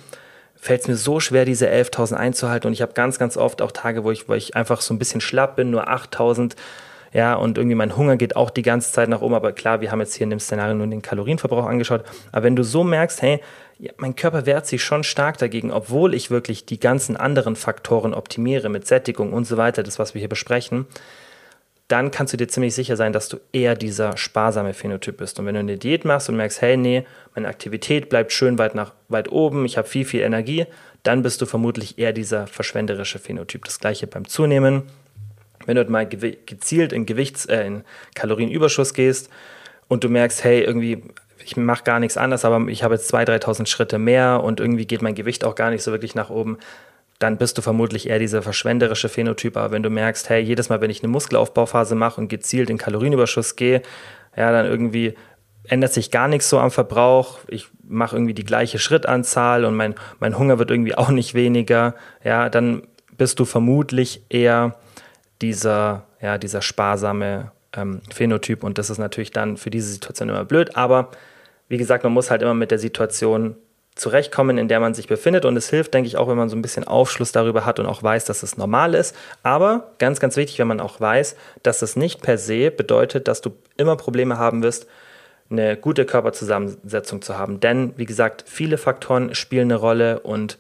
[0.56, 3.72] fällt es mir so schwer, diese 11.000 einzuhalten und ich habe ganz, ganz oft auch
[3.72, 6.56] Tage, wo ich, wo ich einfach so ein bisschen schlapp bin, nur 8.000
[7.12, 9.92] ja, und irgendwie mein Hunger geht auch die ganze Zeit nach oben, aber klar, wir
[9.92, 13.22] haben jetzt hier in dem Szenario nur den Kalorienverbrauch angeschaut, aber wenn du so merkst,
[13.22, 13.42] hey,
[13.80, 18.14] ja, mein Körper wehrt sich schon stark dagegen, obwohl ich wirklich die ganzen anderen Faktoren
[18.14, 20.86] optimiere mit Sättigung und so weiter, das, was wir hier besprechen,
[21.90, 25.40] dann kannst du dir ziemlich sicher sein, dass du eher dieser sparsame Phänotyp bist.
[25.40, 28.76] Und wenn du eine Diät machst und merkst, hey, nee, meine Aktivität bleibt schön weit
[28.76, 30.68] nach weit oben, ich habe viel, viel Energie,
[31.02, 33.66] dann bist du vermutlich eher dieser verschwenderische Phänotyp.
[33.66, 34.84] Das gleiche beim Zunehmen.
[35.66, 37.84] Wenn du mal gezielt in Gewichts-, äh, in
[38.14, 39.30] Kalorienüberschuss gehst
[39.88, 41.04] und du merkst, hey, irgendwie,
[41.44, 44.86] ich mache gar nichts anderes, aber ich habe jetzt 2.000, 3.000 Schritte mehr und irgendwie
[44.86, 46.60] geht mein Gewicht auch gar nicht so wirklich nach oben,
[47.20, 49.58] dann bist du vermutlich eher dieser verschwenderische Phänotyp.
[49.58, 52.78] Aber wenn du merkst, hey, jedes Mal, wenn ich eine Muskelaufbauphase mache und gezielt in
[52.78, 53.82] Kalorienüberschuss gehe,
[54.36, 55.16] ja, dann irgendwie
[55.66, 57.40] ändert sich gar nichts so am Verbrauch.
[57.48, 61.94] Ich mache irgendwie die gleiche Schrittanzahl und mein, mein Hunger wird irgendwie auch nicht weniger.
[62.24, 62.84] Ja, dann
[63.18, 64.78] bist du vermutlich eher
[65.42, 68.64] dieser, ja, dieser sparsame ähm, Phänotyp.
[68.64, 70.78] Und das ist natürlich dann für diese Situation immer blöd.
[70.78, 71.12] Aber
[71.68, 73.56] wie gesagt, man muss halt immer mit der Situation
[74.00, 75.46] zurechtkommen, in der man sich befindet.
[75.46, 77.86] Und es hilft, denke ich, auch, wenn man so ein bisschen Aufschluss darüber hat und
[77.86, 79.16] auch weiß, dass es normal ist.
[79.44, 83.42] Aber ganz, ganz wichtig, wenn man auch weiß, dass es nicht per se bedeutet, dass
[83.42, 84.88] du immer Probleme haben wirst,
[85.50, 87.60] eine gute Körperzusammensetzung zu haben.
[87.60, 90.58] Denn, wie gesagt, viele Faktoren spielen eine Rolle und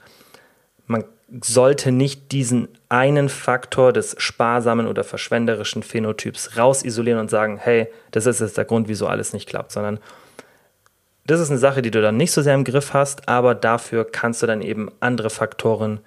[0.88, 1.06] man
[1.42, 8.26] sollte nicht diesen einen Faktor des sparsamen oder verschwenderischen Phänotyps rausisolieren und sagen, hey, das
[8.26, 10.00] ist jetzt der Grund, wieso alles nicht klappt, sondern
[11.30, 14.06] das ist eine Sache, die du dann nicht so sehr im Griff hast, aber dafür
[14.06, 16.00] kannst du dann eben andere Faktoren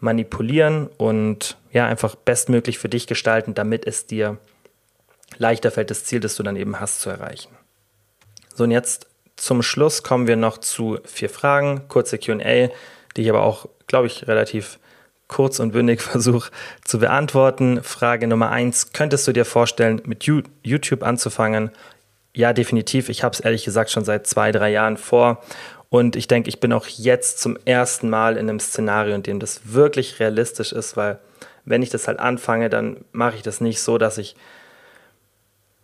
[0.00, 4.38] manipulieren und ja, einfach bestmöglich für dich gestalten, damit es dir
[5.36, 7.50] leichter fällt, das Ziel, das du dann eben hast, zu erreichen.
[8.54, 12.70] So, und jetzt zum Schluss kommen wir noch zu vier Fragen, kurze QA,
[13.16, 14.78] die ich aber auch, glaube ich, relativ
[15.28, 16.50] kurz und bündig versuche
[16.84, 17.82] zu beantworten.
[17.82, 21.70] Frage Nummer eins: Könntest du dir vorstellen, mit YouTube anzufangen?
[22.34, 23.08] Ja, definitiv.
[23.08, 25.42] Ich habe es ehrlich gesagt schon seit zwei, drei Jahren vor.
[25.90, 29.40] Und ich denke, ich bin auch jetzt zum ersten Mal in einem Szenario, in dem
[29.40, 31.18] das wirklich realistisch ist, weil
[31.64, 34.36] wenn ich das halt anfange, dann mache ich das nicht so, dass ich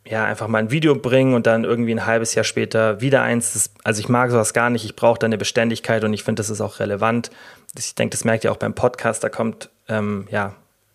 [0.06, 3.54] ja, einfach mal ein Video bringen und dann irgendwie ein halbes Jahr später wieder eins.
[3.54, 4.84] Das, also ich mag sowas gar nicht.
[4.84, 7.30] Ich brauche da eine Beständigkeit und ich finde, das ist auch relevant.
[7.76, 9.24] Ich denke, das merkt ihr auch beim Podcast.
[9.24, 10.54] Da kommt ähm, ja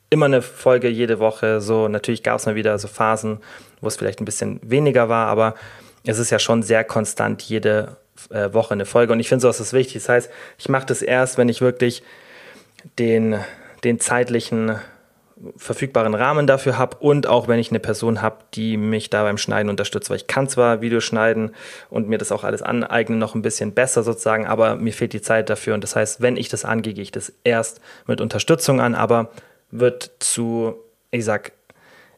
[0.09, 1.61] immer eine Folge jede Woche.
[1.61, 3.39] So natürlich gab es mal wieder so Phasen,
[3.81, 5.55] wo es vielleicht ein bisschen weniger war, aber
[6.05, 7.97] es ist ja schon sehr konstant jede
[8.29, 9.13] äh, Woche eine Folge.
[9.13, 9.95] Und ich finde, sowas ist wichtig.
[9.95, 12.03] Das heißt, ich mache das erst, wenn ich wirklich
[12.97, 13.37] den,
[13.83, 14.79] den zeitlichen
[15.55, 19.37] verfügbaren Rahmen dafür habe und auch wenn ich eine Person habe, die mich da beim
[19.37, 21.51] Schneiden unterstützt, weil ich kann zwar Videos schneiden
[21.89, 25.21] und mir das auch alles aneignen, noch ein bisschen besser sozusagen, aber mir fehlt die
[25.21, 28.81] Zeit dafür und das heißt, wenn ich das angehe, gehe ich das erst mit Unterstützung
[28.81, 29.29] an, aber
[29.71, 30.75] wird zu,
[31.11, 31.51] ich sag,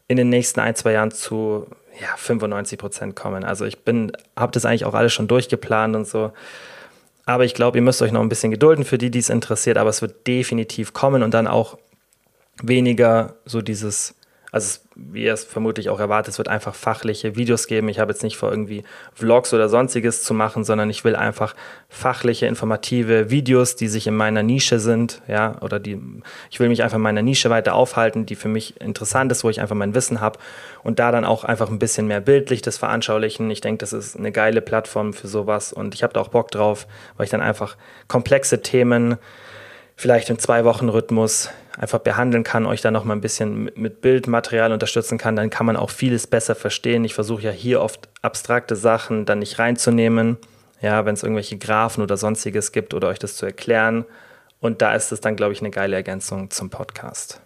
[0.08, 1.68] in den nächsten ein, zwei Jahren zu
[1.99, 3.43] ja, 95 Prozent kommen.
[3.43, 6.32] Also ich bin, habe das eigentlich auch alles schon durchgeplant und so.
[7.26, 9.78] Aber ich glaube, ihr müsst euch noch ein bisschen gedulden für die, die es interessiert,
[9.78, 11.78] aber es wird definitiv kommen und dann auch
[12.62, 14.16] weniger so dieses,
[14.52, 17.88] also wie ihr es vermutlich auch erwartet, es wird einfach fachliche Videos geben.
[17.88, 18.84] Ich habe jetzt nicht vor, irgendwie
[19.14, 21.56] Vlogs oder sonstiges zu machen, sondern ich will einfach
[21.88, 25.97] fachliche, informative Videos, die sich in meiner Nische sind, ja, oder die,
[26.49, 29.49] ich will mich einfach in meiner Nische weiter aufhalten, die für mich interessant ist, wo
[29.49, 30.38] ich einfach mein Wissen habe
[30.84, 33.49] und da dann auch einfach ein bisschen mehr bildlich das veranschaulichen.
[33.52, 36.52] Ich denke, das ist eine geile Plattform für sowas und ich habe da auch Bock
[36.52, 37.78] drauf, weil ich dann einfach
[38.10, 39.18] komplexe Themen
[39.95, 44.01] vielleicht im zwei Wochen Rhythmus einfach behandeln kann, euch dann noch mal ein bisschen mit
[44.01, 47.03] Bildmaterial unterstützen kann, dann kann man auch vieles besser verstehen.
[47.03, 50.38] Ich versuche ja hier oft abstrakte Sachen dann nicht reinzunehmen,
[50.82, 54.05] ja, wenn es irgendwelche Graphen oder sonstiges gibt oder euch das zu erklären.
[54.59, 57.41] Und da ist es dann, glaube ich, eine geile Ergänzung zum Podcast.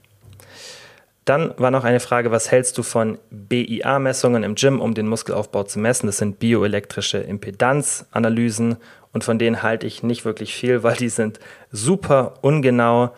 [1.26, 5.64] Dann war noch eine Frage, was hältst du von BIA-Messungen im Gym, um den Muskelaufbau
[5.64, 6.06] zu messen?
[6.06, 8.78] Das sind bioelektrische Impedanzanalysen
[9.12, 11.40] und von denen halte ich nicht wirklich viel, weil die sind
[11.72, 13.12] super ungenau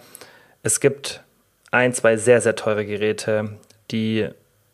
[0.63, 1.23] es gibt
[1.71, 3.57] ein, zwei sehr, sehr teure Geräte,
[3.91, 4.27] die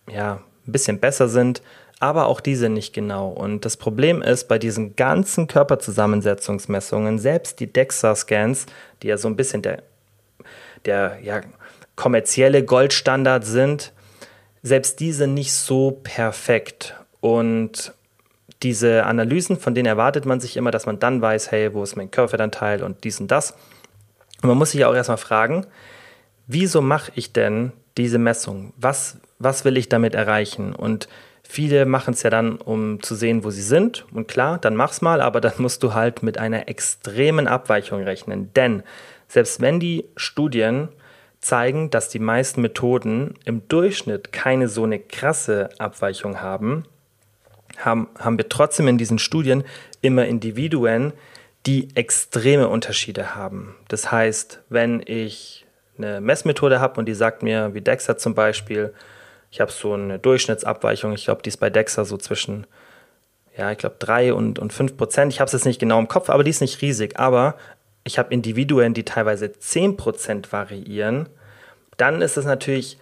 [0.10, 1.62] ja ein bisschen besser sind,
[2.00, 3.30] aber auch diese nicht genau.
[3.30, 8.66] Und das Problem ist, bei diesen ganzen Körperzusammensetzungsmessungen, selbst die DEXA-Scans,
[9.02, 9.84] die ja so ein bisschen der,
[10.86, 11.42] der ja,
[11.96, 13.94] kommerzielle Goldstandard sind,
[14.62, 16.96] selbst diese nicht so perfekt.
[17.22, 17.94] Und
[18.64, 21.96] diese Analysen, von denen erwartet man sich immer, dass man dann weiß, hey, wo ist
[21.96, 23.56] mein Körperfettanteil und dies und das.
[24.44, 25.66] Und man muss sich auch erstmal fragen,
[26.48, 28.74] wieso mache ich denn diese Messung?
[28.78, 30.76] Was, was will ich damit erreichen?
[30.76, 31.08] Und
[31.44, 34.06] viele machen es ja dann, um zu sehen, wo sie sind.
[34.12, 38.52] Und klar, dann mach's mal, aber dann musst du halt mit einer extremen Abweichung rechnen.
[38.54, 38.84] Denn
[39.30, 40.90] selbst wenn die Studien
[41.40, 46.84] zeigen, dass die meisten Methoden im Durchschnitt keine so eine krasse Abweichung haben,
[47.78, 49.64] haben, haben wir trotzdem in diesen Studien
[50.02, 51.14] immer Individuen,
[51.66, 53.76] die extreme Unterschiede haben.
[53.88, 55.66] Das heißt, wenn ich
[55.98, 58.94] eine Messmethode habe und die sagt mir, wie DEXA zum Beispiel,
[59.52, 62.66] ich habe so eine Durchschnittsabweichung, ich glaube, die ist bei DEXA so zwischen,
[63.56, 65.32] ja, ich glaube, 3 und, und 5 Prozent.
[65.32, 67.20] Ich habe es jetzt nicht genau im Kopf, aber die ist nicht riesig.
[67.20, 67.56] Aber
[68.04, 71.30] ich habe Individuen, die teilweise 10 Prozent variieren.
[71.98, 72.98] Dann ist es natürlich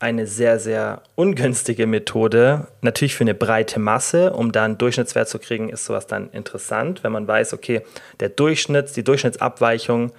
[0.00, 2.66] eine sehr, sehr ungünstige Methode.
[2.80, 7.04] Natürlich für eine breite Masse, um da einen Durchschnittswert zu kriegen, ist sowas dann interessant,
[7.04, 7.82] wenn man weiß, okay,
[8.18, 10.12] der Durchschnitts, die Durchschnittsabweichung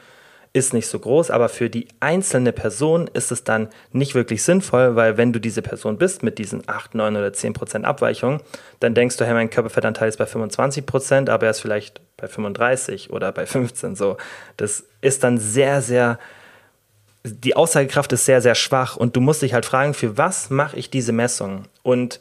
[0.54, 4.96] ist nicht so groß, aber für die einzelne Person ist es dann nicht wirklich sinnvoll,
[4.96, 8.42] weil wenn du diese Person bist mit diesen 8, 9 oder 10 Prozent Abweichung,
[8.82, 12.28] dann denkst du, hey, mein Körperfettanteil ist bei 25 Prozent, aber er ist vielleicht bei
[12.28, 14.18] 35 oder bei 15 so.
[14.58, 16.20] Das ist dann sehr, sehr
[17.24, 20.78] die Aussagekraft ist sehr, sehr schwach und du musst dich halt fragen, für was mache
[20.78, 21.66] ich diese Messung?
[21.84, 22.20] Und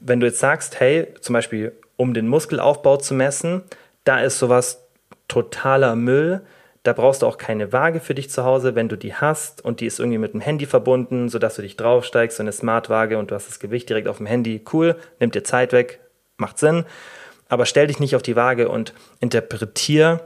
[0.00, 3.62] wenn du jetzt sagst, hey, zum Beispiel, um den Muskelaufbau zu messen,
[4.04, 4.82] da ist sowas
[5.28, 6.42] totaler Müll.
[6.82, 9.80] Da brauchst du auch keine Waage für dich zu Hause, wenn du die hast und
[9.80, 13.30] die ist irgendwie mit dem Handy verbunden, sodass du dich draufsteigst, so eine Smartwaage und
[13.30, 14.62] du hast das Gewicht direkt auf dem Handy.
[14.72, 15.98] Cool, nimmt dir Zeit weg,
[16.36, 16.84] macht Sinn.
[17.48, 20.20] Aber stell dich nicht auf die Waage und interpretier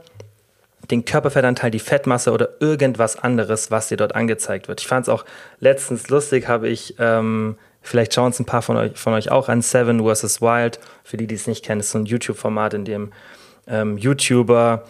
[0.91, 4.81] den Körperfettanteil, die Fettmasse oder irgendwas anderes, was dir dort angezeigt wird.
[4.81, 5.25] Ich fand es auch
[5.59, 9.49] letztens lustig, habe ich, ähm, vielleicht schauen es ein paar von euch, von euch auch
[9.49, 10.41] an, Seven vs.
[10.41, 10.79] Wild.
[11.03, 13.11] Für die, die es nicht kennen, ist so ein YouTube-Format, in dem
[13.67, 14.83] ähm, YouTuber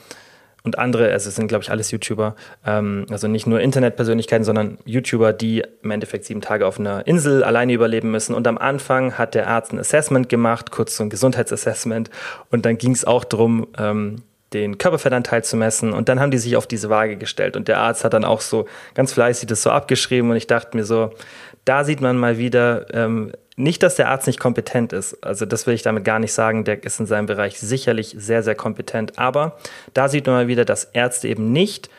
[0.64, 2.36] und andere, also es sind glaube ich alles YouTuber,
[2.66, 7.43] ähm, also nicht nur Internetpersönlichkeiten, sondern YouTuber, die im Endeffekt sieben Tage auf einer Insel
[7.43, 8.36] alleine überleben müssen.
[8.36, 12.10] Und am Anfang hat der Arzt ein Assessment gemacht, kurz so ein Gesundheitsassessment.
[12.49, 14.22] Und dann ging es auch darum, ähm,
[14.54, 15.93] den Körperfettanteil zu messen.
[15.93, 17.56] Und dann haben die sich auf diese Waage gestellt.
[17.56, 20.30] Und der Arzt hat dann auch so ganz fleißig das so abgeschrieben.
[20.30, 21.12] Und ich dachte mir so,
[21.66, 25.24] da sieht man mal wieder, ähm, nicht, dass der Arzt nicht kompetent ist.
[25.24, 26.64] Also das will ich damit gar nicht sagen.
[26.64, 29.20] Der ist in seinem Bereich sicherlich sehr, sehr kompetent.
[29.20, 29.58] Aber
[29.93, 31.89] da sieht man mal wieder, dass Ärzte eben nicht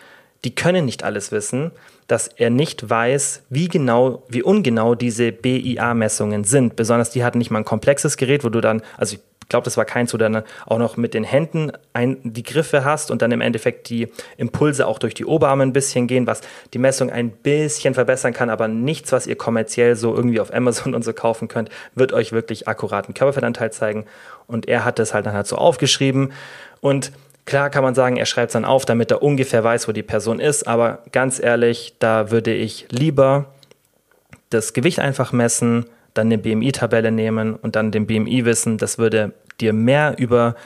[0.44, 1.70] die können nicht alles wissen,
[2.08, 6.76] dass er nicht weiß, wie genau, wie ungenau diese BIA-Messungen sind.
[6.76, 9.20] Besonders die hatten nicht mal ein komplexes Gerät, wo du dann, also ich
[9.52, 12.84] glaube, das war keins, wo du dann auch noch mit den Händen ein, die Griffe
[12.84, 16.40] hast und dann im Endeffekt die Impulse auch durch die Oberarme ein bisschen gehen, was
[16.74, 20.94] die Messung ein bisschen verbessern kann, aber nichts, was ihr kommerziell so irgendwie auf Amazon
[20.96, 24.06] und so kaufen könnt, wird euch wirklich akkuraten Körperfettanteil zeigen.
[24.48, 26.32] Und er hat das halt dann halt so aufgeschrieben
[26.80, 27.12] und
[27.44, 30.04] Klar kann man sagen, er schreibt es dann auf, damit er ungefähr weiß, wo die
[30.04, 33.46] Person ist, aber ganz ehrlich, da würde ich lieber
[34.50, 38.78] das Gewicht einfach messen, dann eine BMI-Tabelle nehmen und dann den BMI wissen.
[38.78, 40.56] Das würde dir mehr über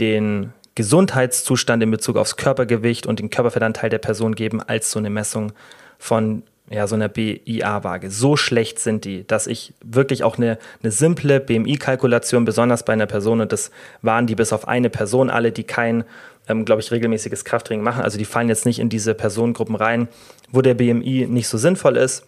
[0.00, 5.10] den Gesundheitszustand in Bezug aufs Körpergewicht und den Körperfettanteil der Person geben, als so eine
[5.10, 5.52] Messung
[5.98, 8.10] von ja, so einer BIA-Waage.
[8.10, 13.06] So schlecht sind die, dass ich wirklich auch eine, eine simple BMI-Kalkulation, besonders bei einer
[13.06, 13.70] Person, und das
[14.02, 16.04] waren die bis auf eine Person alle, die kein,
[16.46, 20.08] ähm, glaube ich, regelmäßiges Krafttraining machen, also die fallen jetzt nicht in diese Personengruppen rein,
[20.50, 22.24] wo der BMI nicht so sinnvoll ist.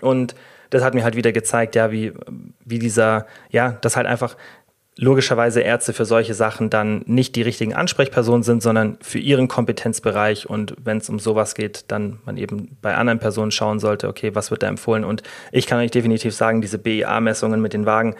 [0.00, 0.34] Und
[0.72, 2.12] das hat mir halt wieder gezeigt, ja, wie,
[2.64, 4.36] wie dieser, ja, das halt einfach
[4.96, 10.48] logischerweise Ärzte für solche Sachen dann nicht die richtigen Ansprechpersonen sind, sondern für ihren Kompetenzbereich.
[10.48, 14.34] Und wenn es um sowas geht, dann man eben bei anderen Personen schauen sollte, okay,
[14.34, 15.04] was wird da empfohlen?
[15.04, 18.16] Und ich kann euch definitiv sagen, diese BIA-Messungen mit den Wagen,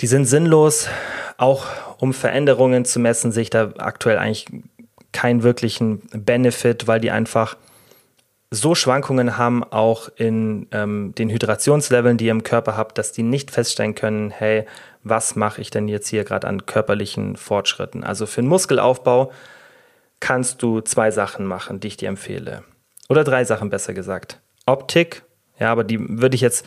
[0.00, 0.88] die sind sinnlos,
[1.38, 1.64] auch
[1.98, 4.46] um Veränderungen zu messen, sehe ich da aktuell eigentlich
[5.12, 7.56] keinen wirklichen Benefit, weil die einfach
[8.50, 13.22] so Schwankungen haben, auch in ähm, den Hydrationsleveln, die ihr im Körper habt, dass die
[13.22, 14.64] nicht feststellen können, hey,
[15.04, 18.04] was mache ich denn jetzt hier gerade an körperlichen Fortschritten?
[18.04, 19.32] Also für den Muskelaufbau
[20.20, 22.64] kannst du zwei Sachen machen, die ich dir empfehle.
[23.08, 24.40] Oder drei Sachen besser gesagt.
[24.66, 25.22] Optik,
[25.58, 26.64] ja, aber die würde ich jetzt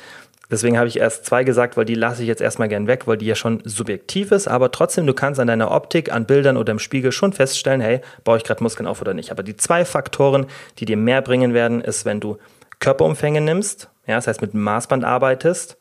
[0.52, 3.18] Deswegen habe ich erst zwei gesagt, weil die lasse ich jetzt erstmal gern weg, weil
[3.18, 4.50] die ja schon subjektiv ist.
[4.50, 8.02] Aber trotzdem, du kannst an deiner Optik, an Bildern oder im Spiegel schon feststellen, hey,
[8.26, 9.32] baue ich gerade Muskeln auf oder nicht.
[9.32, 10.46] Aber die zwei Faktoren,
[10.78, 12.38] die dir mehr bringen werden, ist, wenn du
[12.80, 15.78] Körperumfänge nimmst, ja, das heißt mit dem Maßband arbeitest.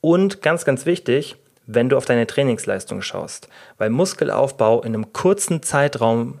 [0.00, 3.48] Und ganz, ganz wichtig, wenn du auf deine Trainingsleistung schaust.
[3.78, 6.40] Weil Muskelaufbau in einem kurzen Zeitraum,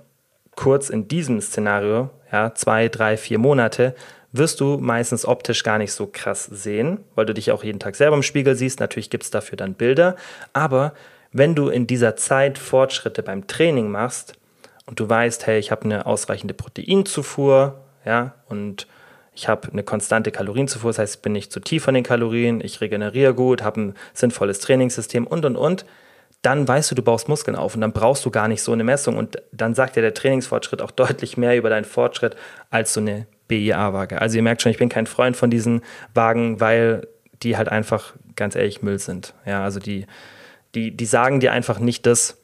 [0.54, 3.96] kurz in diesem Szenario, ja, zwei, drei, vier Monate,
[4.34, 7.94] wirst du meistens optisch gar nicht so krass sehen, weil du dich auch jeden Tag
[7.94, 8.80] selber im Spiegel siehst.
[8.80, 10.16] Natürlich gibt es dafür dann Bilder.
[10.52, 10.92] Aber
[11.32, 14.34] wenn du in dieser Zeit Fortschritte beim Training machst
[14.86, 18.88] und du weißt, hey, ich habe eine ausreichende Proteinzufuhr, ja, und
[19.36, 22.60] ich habe eine konstante Kalorienzufuhr, das heißt, ich bin nicht zu tief von den Kalorien,
[22.60, 25.84] ich regeneriere gut, habe ein sinnvolles Trainingssystem und und und,
[26.42, 28.84] dann weißt du, du baust Muskeln auf und dann brauchst du gar nicht so eine
[28.84, 32.36] Messung und dann sagt dir der Trainingsfortschritt auch deutlich mehr über deinen Fortschritt
[32.70, 34.20] als so eine BIA-Waage.
[34.20, 35.82] Also ihr merkt schon, ich bin kein Freund von diesen
[36.14, 37.06] Wagen, weil
[37.42, 39.34] die halt einfach ganz ehrlich Müll sind.
[39.46, 40.06] Ja, also die,
[40.74, 42.38] die, die sagen dir einfach nicht das,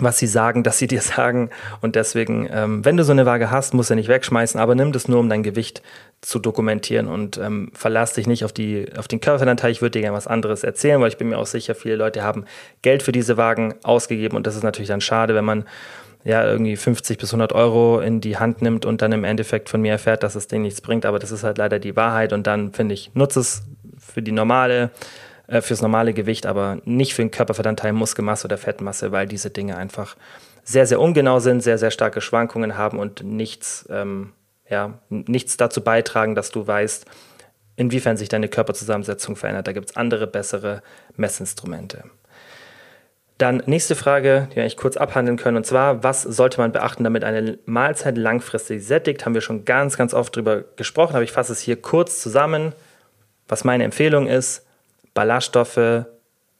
[0.00, 1.50] was sie sagen, dass sie dir sagen.
[1.80, 4.92] Und deswegen, ähm, wenn du so eine Waage hast, musst du nicht wegschmeißen, aber nimm
[4.92, 5.82] das nur, um dein Gewicht
[6.20, 9.70] zu dokumentieren und ähm, verlass dich nicht auf, die, auf den Körperfettanteil.
[9.70, 12.22] Ich würde dir gerne was anderes erzählen, weil ich bin mir auch sicher, viele Leute
[12.22, 12.44] haben
[12.82, 15.64] Geld für diese Wagen ausgegeben und das ist natürlich dann schade, wenn man
[16.28, 19.80] ja, irgendwie 50 bis 100 Euro in die Hand nimmt und dann im Endeffekt von
[19.80, 21.06] mir erfährt, dass es denen nichts bringt.
[21.06, 23.62] Aber das ist halt leider die Wahrheit und dann finde ich, nutze es
[23.98, 24.90] für die normale,
[25.46, 29.78] äh, fürs normale Gewicht, aber nicht für den Körperfettanteil, Muskelmasse oder Fettmasse, weil diese Dinge
[29.78, 30.16] einfach
[30.64, 34.34] sehr, sehr ungenau sind, sehr, sehr starke Schwankungen haben und nichts, ähm,
[34.68, 37.06] ja, nichts dazu beitragen, dass du weißt,
[37.76, 39.66] inwiefern sich deine Körperzusammensetzung verändert.
[39.66, 40.82] Da gibt es andere, bessere
[41.16, 42.04] Messinstrumente.
[43.38, 47.04] Dann nächste Frage, die wir eigentlich kurz abhandeln können, und zwar, was sollte man beachten,
[47.04, 49.24] damit eine Mahlzeit langfristig sättigt?
[49.24, 52.72] Haben wir schon ganz, ganz oft drüber gesprochen, aber ich fasse es hier kurz zusammen.
[53.46, 54.66] Was meine Empfehlung ist,
[55.14, 56.06] Ballaststoffe,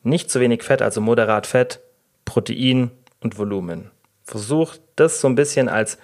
[0.05, 1.81] nicht zu wenig Fett, also moderat Fett,
[2.25, 3.91] Protein und Volumen.
[4.23, 5.99] Versuch das so ein bisschen als,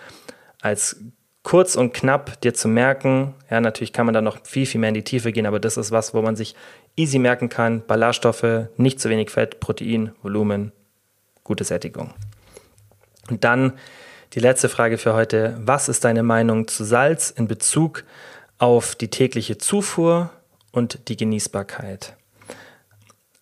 [0.61, 0.97] als
[1.45, 3.35] kurz und knapp dir zu merken.
[3.49, 5.77] Ja, natürlich kann man da noch viel, viel mehr in die Tiefe gehen, aber das
[5.77, 6.57] ist was, wo man sich
[6.97, 7.85] easy merken kann.
[7.87, 10.73] Ballaststoffe, nicht zu wenig Fett, Protein, Volumen,
[11.43, 12.15] gute Sättigung.
[13.31, 13.75] Und dann
[14.35, 15.57] die letzte Frage für heute.
[15.61, 18.05] Was ist deine Meinung zu Salz in Bezug
[18.59, 20.31] auf die tägliche Zufuhr
[20.73, 22.17] und die Genießbarkeit?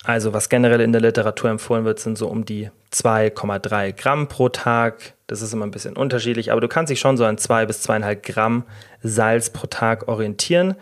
[0.05, 4.49] Also was generell in der Literatur empfohlen wird, sind so um die 2,3 Gramm pro
[4.49, 5.15] Tag.
[5.29, 7.89] Das ist immer ein bisschen unterschiedlich, aber du kannst dich schon so an 2 bis
[7.89, 8.65] 2,5 Gramm
[9.03, 10.75] Salz pro Tag orientieren.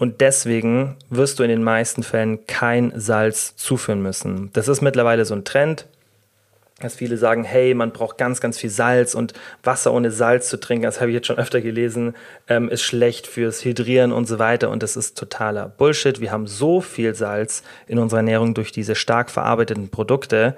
[0.00, 4.48] Und deswegen wirst du in den meisten Fällen kein Salz zuführen müssen.
[4.54, 5.86] Das ist mittlerweile so ein Trend
[6.80, 10.58] dass viele sagen, hey, man braucht ganz, ganz viel Salz und Wasser ohne Salz zu
[10.58, 12.14] trinken, das habe ich jetzt schon öfter gelesen,
[12.48, 16.22] ähm, ist schlecht fürs Hydrieren und so weiter und das ist totaler Bullshit.
[16.22, 20.56] Wir haben so viel Salz in unserer Ernährung durch diese stark verarbeiteten Produkte,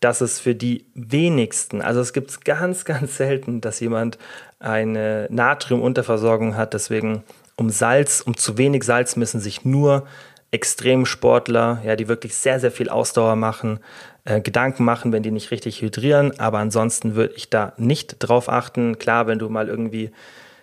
[0.00, 4.16] dass es für die wenigsten, also es gibt es ganz, ganz selten, dass jemand
[4.58, 6.74] eine Natriumunterversorgung hat.
[6.74, 7.22] Deswegen
[7.60, 10.06] um Salz, um zu wenig Salz müssen sich nur
[10.50, 13.80] Extremsportler, ja, die wirklich sehr, sehr viel Ausdauer machen,
[14.24, 16.40] äh, Gedanken machen, wenn die nicht richtig hydrieren.
[16.40, 18.98] Aber ansonsten würde ich da nicht drauf achten.
[18.98, 20.10] Klar, wenn du mal irgendwie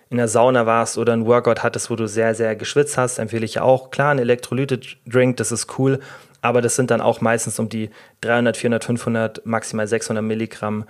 [0.10, 3.46] in der Sauna warst oder ein Workout hattest, wo du sehr, sehr geschwitzt hast, empfehle
[3.46, 3.92] ich auch.
[3.92, 6.00] Klar, ein Elektrolyte-Drink, das ist cool,
[6.42, 7.92] aber das sind dann auch meistens um die
[8.22, 10.86] 300, 400, 500, maximal 600 Milligramm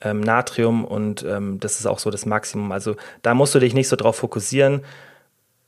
[0.00, 2.72] ähm, Natrium und ähm, das ist auch so das Maximum.
[2.72, 4.82] Also da musst du dich nicht so drauf fokussieren.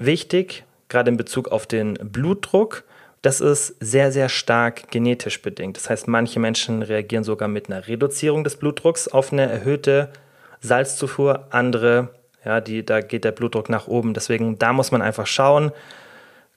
[0.04, 2.84] Wichtig, gerade in Bezug auf den Blutdruck,
[3.22, 5.78] das ist sehr, sehr stark genetisch bedingt.
[5.78, 10.10] Das heißt, manche Menschen reagieren sogar mit einer Reduzierung des Blutdrucks auf eine erhöhte
[10.60, 12.10] Salzzufuhr, andere,
[12.44, 14.12] ja, die, da geht der Blutdruck nach oben.
[14.12, 15.72] Deswegen, da muss man einfach schauen.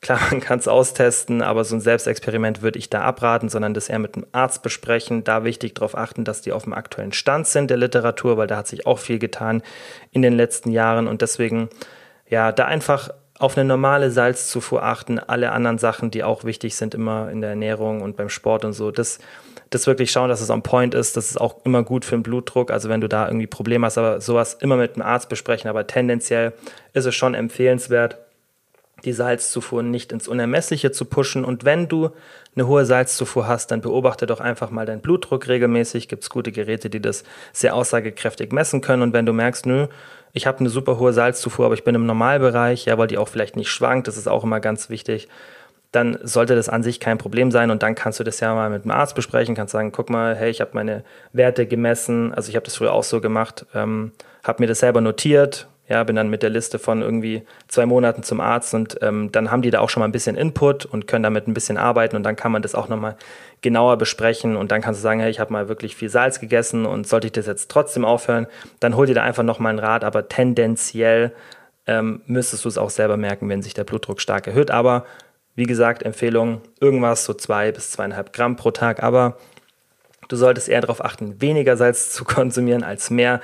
[0.02, 3.88] Klar, man kann es austesten, aber so ein Selbstexperiment würde ich da abraten, sondern das
[3.88, 5.24] eher mit einem Arzt besprechen.
[5.24, 8.58] Da wichtig darauf achten, dass die auf dem aktuellen Stand sind der Literatur, weil da
[8.58, 9.64] hat sich auch viel getan
[10.12, 11.70] in den letzten Jahren und deswegen,
[12.30, 13.10] ja, da einfach
[13.40, 17.52] auf eine normale Salzzufuhr achten, alle anderen Sachen, die auch wichtig sind, immer in der
[17.52, 19.20] Ernährung und beim Sport und so, das,
[19.70, 22.24] das wirklich schauen, dass es on point ist, das ist auch immer gut für den
[22.24, 25.70] Blutdruck, also wenn du da irgendwie Probleme hast, aber sowas immer mit einem Arzt besprechen,
[25.70, 26.54] aber tendenziell
[26.94, 28.18] ist es schon empfehlenswert,
[29.06, 31.46] die Salzzufuhr nicht ins Unermessliche zu pushen.
[31.46, 32.10] Und wenn du
[32.56, 36.08] eine hohe Salzzufuhr hast, dann beobachte doch einfach mal deinen Blutdruck regelmäßig.
[36.08, 37.24] Gibt es gute Geräte, die das
[37.54, 39.04] sehr aussagekräftig messen können.
[39.04, 39.88] Und wenn du merkst, nö,
[40.38, 43.28] ich habe eine super hohe Salzzufuhr, aber ich bin im Normalbereich, ja, weil die auch
[43.28, 45.28] vielleicht nicht schwankt, das ist auch immer ganz wichtig,
[45.92, 48.70] dann sollte das an sich kein Problem sein und dann kannst du das ja mal
[48.70, 52.50] mit dem Arzt besprechen, kannst sagen, guck mal, hey, ich habe meine Werte gemessen, also
[52.50, 54.12] ich habe das früher auch so gemacht, ähm,
[54.44, 58.24] habe mir das selber notiert, ja, bin dann mit der Liste von irgendwie zwei Monaten
[58.24, 61.08] zum Arzt und ähm, dann haben die da auch schon mal ein bisschen Input und
[61.08, 63.16] können damit ein bisschen arbeiten und dann kann man das auch nochmal
[63.62, 66.86] genauer besprechen und dann kannst du sagen, hey, ich habe mal wirklich viel Salz gegessen
[66.86, 68.48] und sollte ich das jetzt trotzdem aufhören,
[68.80, 71.32] dann hol dir da einfach nochmal einen Rat, aber tendenziell
[71.88, 74.72] ähm, müsstest du es auch selber merken, wenn sich der Blutdruck stark erhöht.
[74.72, 75.06] Aber
[75.56, 79.38] wie gesagt, Empfehlung, irgendwas so zwei bis zweieinhalb Gramm pro Tag, aber
[80.28, 83.42] du solltest eher darauf achten, weniger Salz zu konsumieren als mehr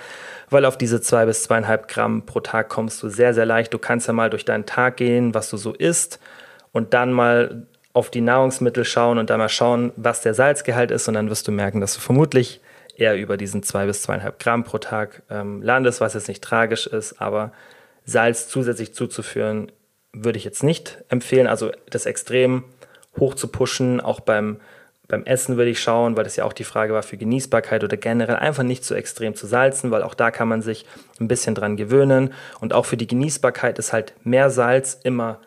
[0.54, 3.74] weil auf diese zwei bis zweieinhalb Gramm pro Tag kommst du sehr, sehr leicht.
[3.74, 6.20] Du kannst ja mal durch deinen Tag gehen, was du so isst
[6.72, 11.08] und dann mal auf die Nahrungsmittel schauen und dann mal schauen, was der Salzgehalt ist
[11.08, 12.62] und dann wirst du merken, dass du vermutlich
[12.96, 16.88] eher über diesen zwei bis zweieinhalb Gramm pro Tag ähm, landest, was jetzt nicht tragisch
[16.88, 17.52] ist, aber
[18.06, 19.72] Salz zusätzlich zuzuführen
[20.12, 21.48] würde ich jetzt nicht empfehlen.
[21.48, 22.64] Also das extrem
[23.20, 24.60] hoch zu pushen, auch beim
[25.08, 27.98] beim Essen würde ich schauen, weil das ja auch die Frage war für Genießbarkeit oder
[27.98, 30.86] generell einfach nicht zu extrem zu salzen, weil auch da kann man sich
[31.20, 32.34] ein bisschen dran gewöhnen.
[32.62, 35.42] Und auch für die Genießbarkeit ist halt mehr Salz immer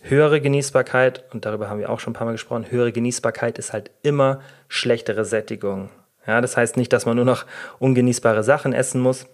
[0.00, 1.24] höhere Genießbarkeit.
[1.32, 2.70] Und darüber haben wir auch schon ein paar Mal gesprochen.
[2.70, 5.90] Höhere Genießbarkeit ist halt immer schlechtere Sättigung.
[6.26, 7.44] Ja, das heißt nicht, dass man nur noch
[7.80, 9.26] ungenießbare Sachen essen muss.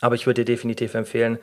[0.00, 1.38] Aber ich würde dir definitiv empfehlen,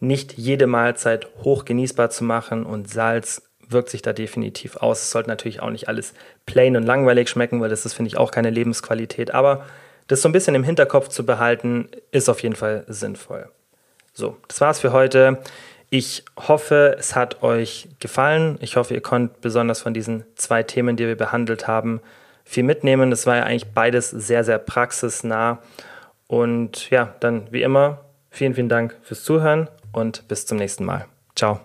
[0.00, 5.02] nicht jede Mahlzeit hoch genießbar zu machen und Salz wirkt sich da definitiv aus.
[5.02, 6.14] Es sollte natürlich auch nicht alles
[6.46, 9.32] plain und langweilig schmecken, weil das ist, finde ich, auch keine Lebensqualität.
[9.34, 9.64] Aber
[10.06, 13.48] das so ein bisschen im Hinterkopf zu behalten, ist auf jeden Fall sinnvoll.
[14.12, 15.38] So, das war's für heute.
[15.90, 18.58] Ich hoffe, es hat euch gefallen.
[18.60, 22.00] Ich hoffe, ihr konntet besonders von diesen zwei Themen, die wir behandelt haben,
[22.44, 23.10] viel mitnehmen.
[23.10, 25.58] Das war ja eigentlich beides sehr, sehr praxisnah.
[26.26, 31.06] Und ja, dann wie immer, vielen, vielen Dank fürs Zuhören und bis zum nächsten Mal.
[31.34, 31.60] Ciao.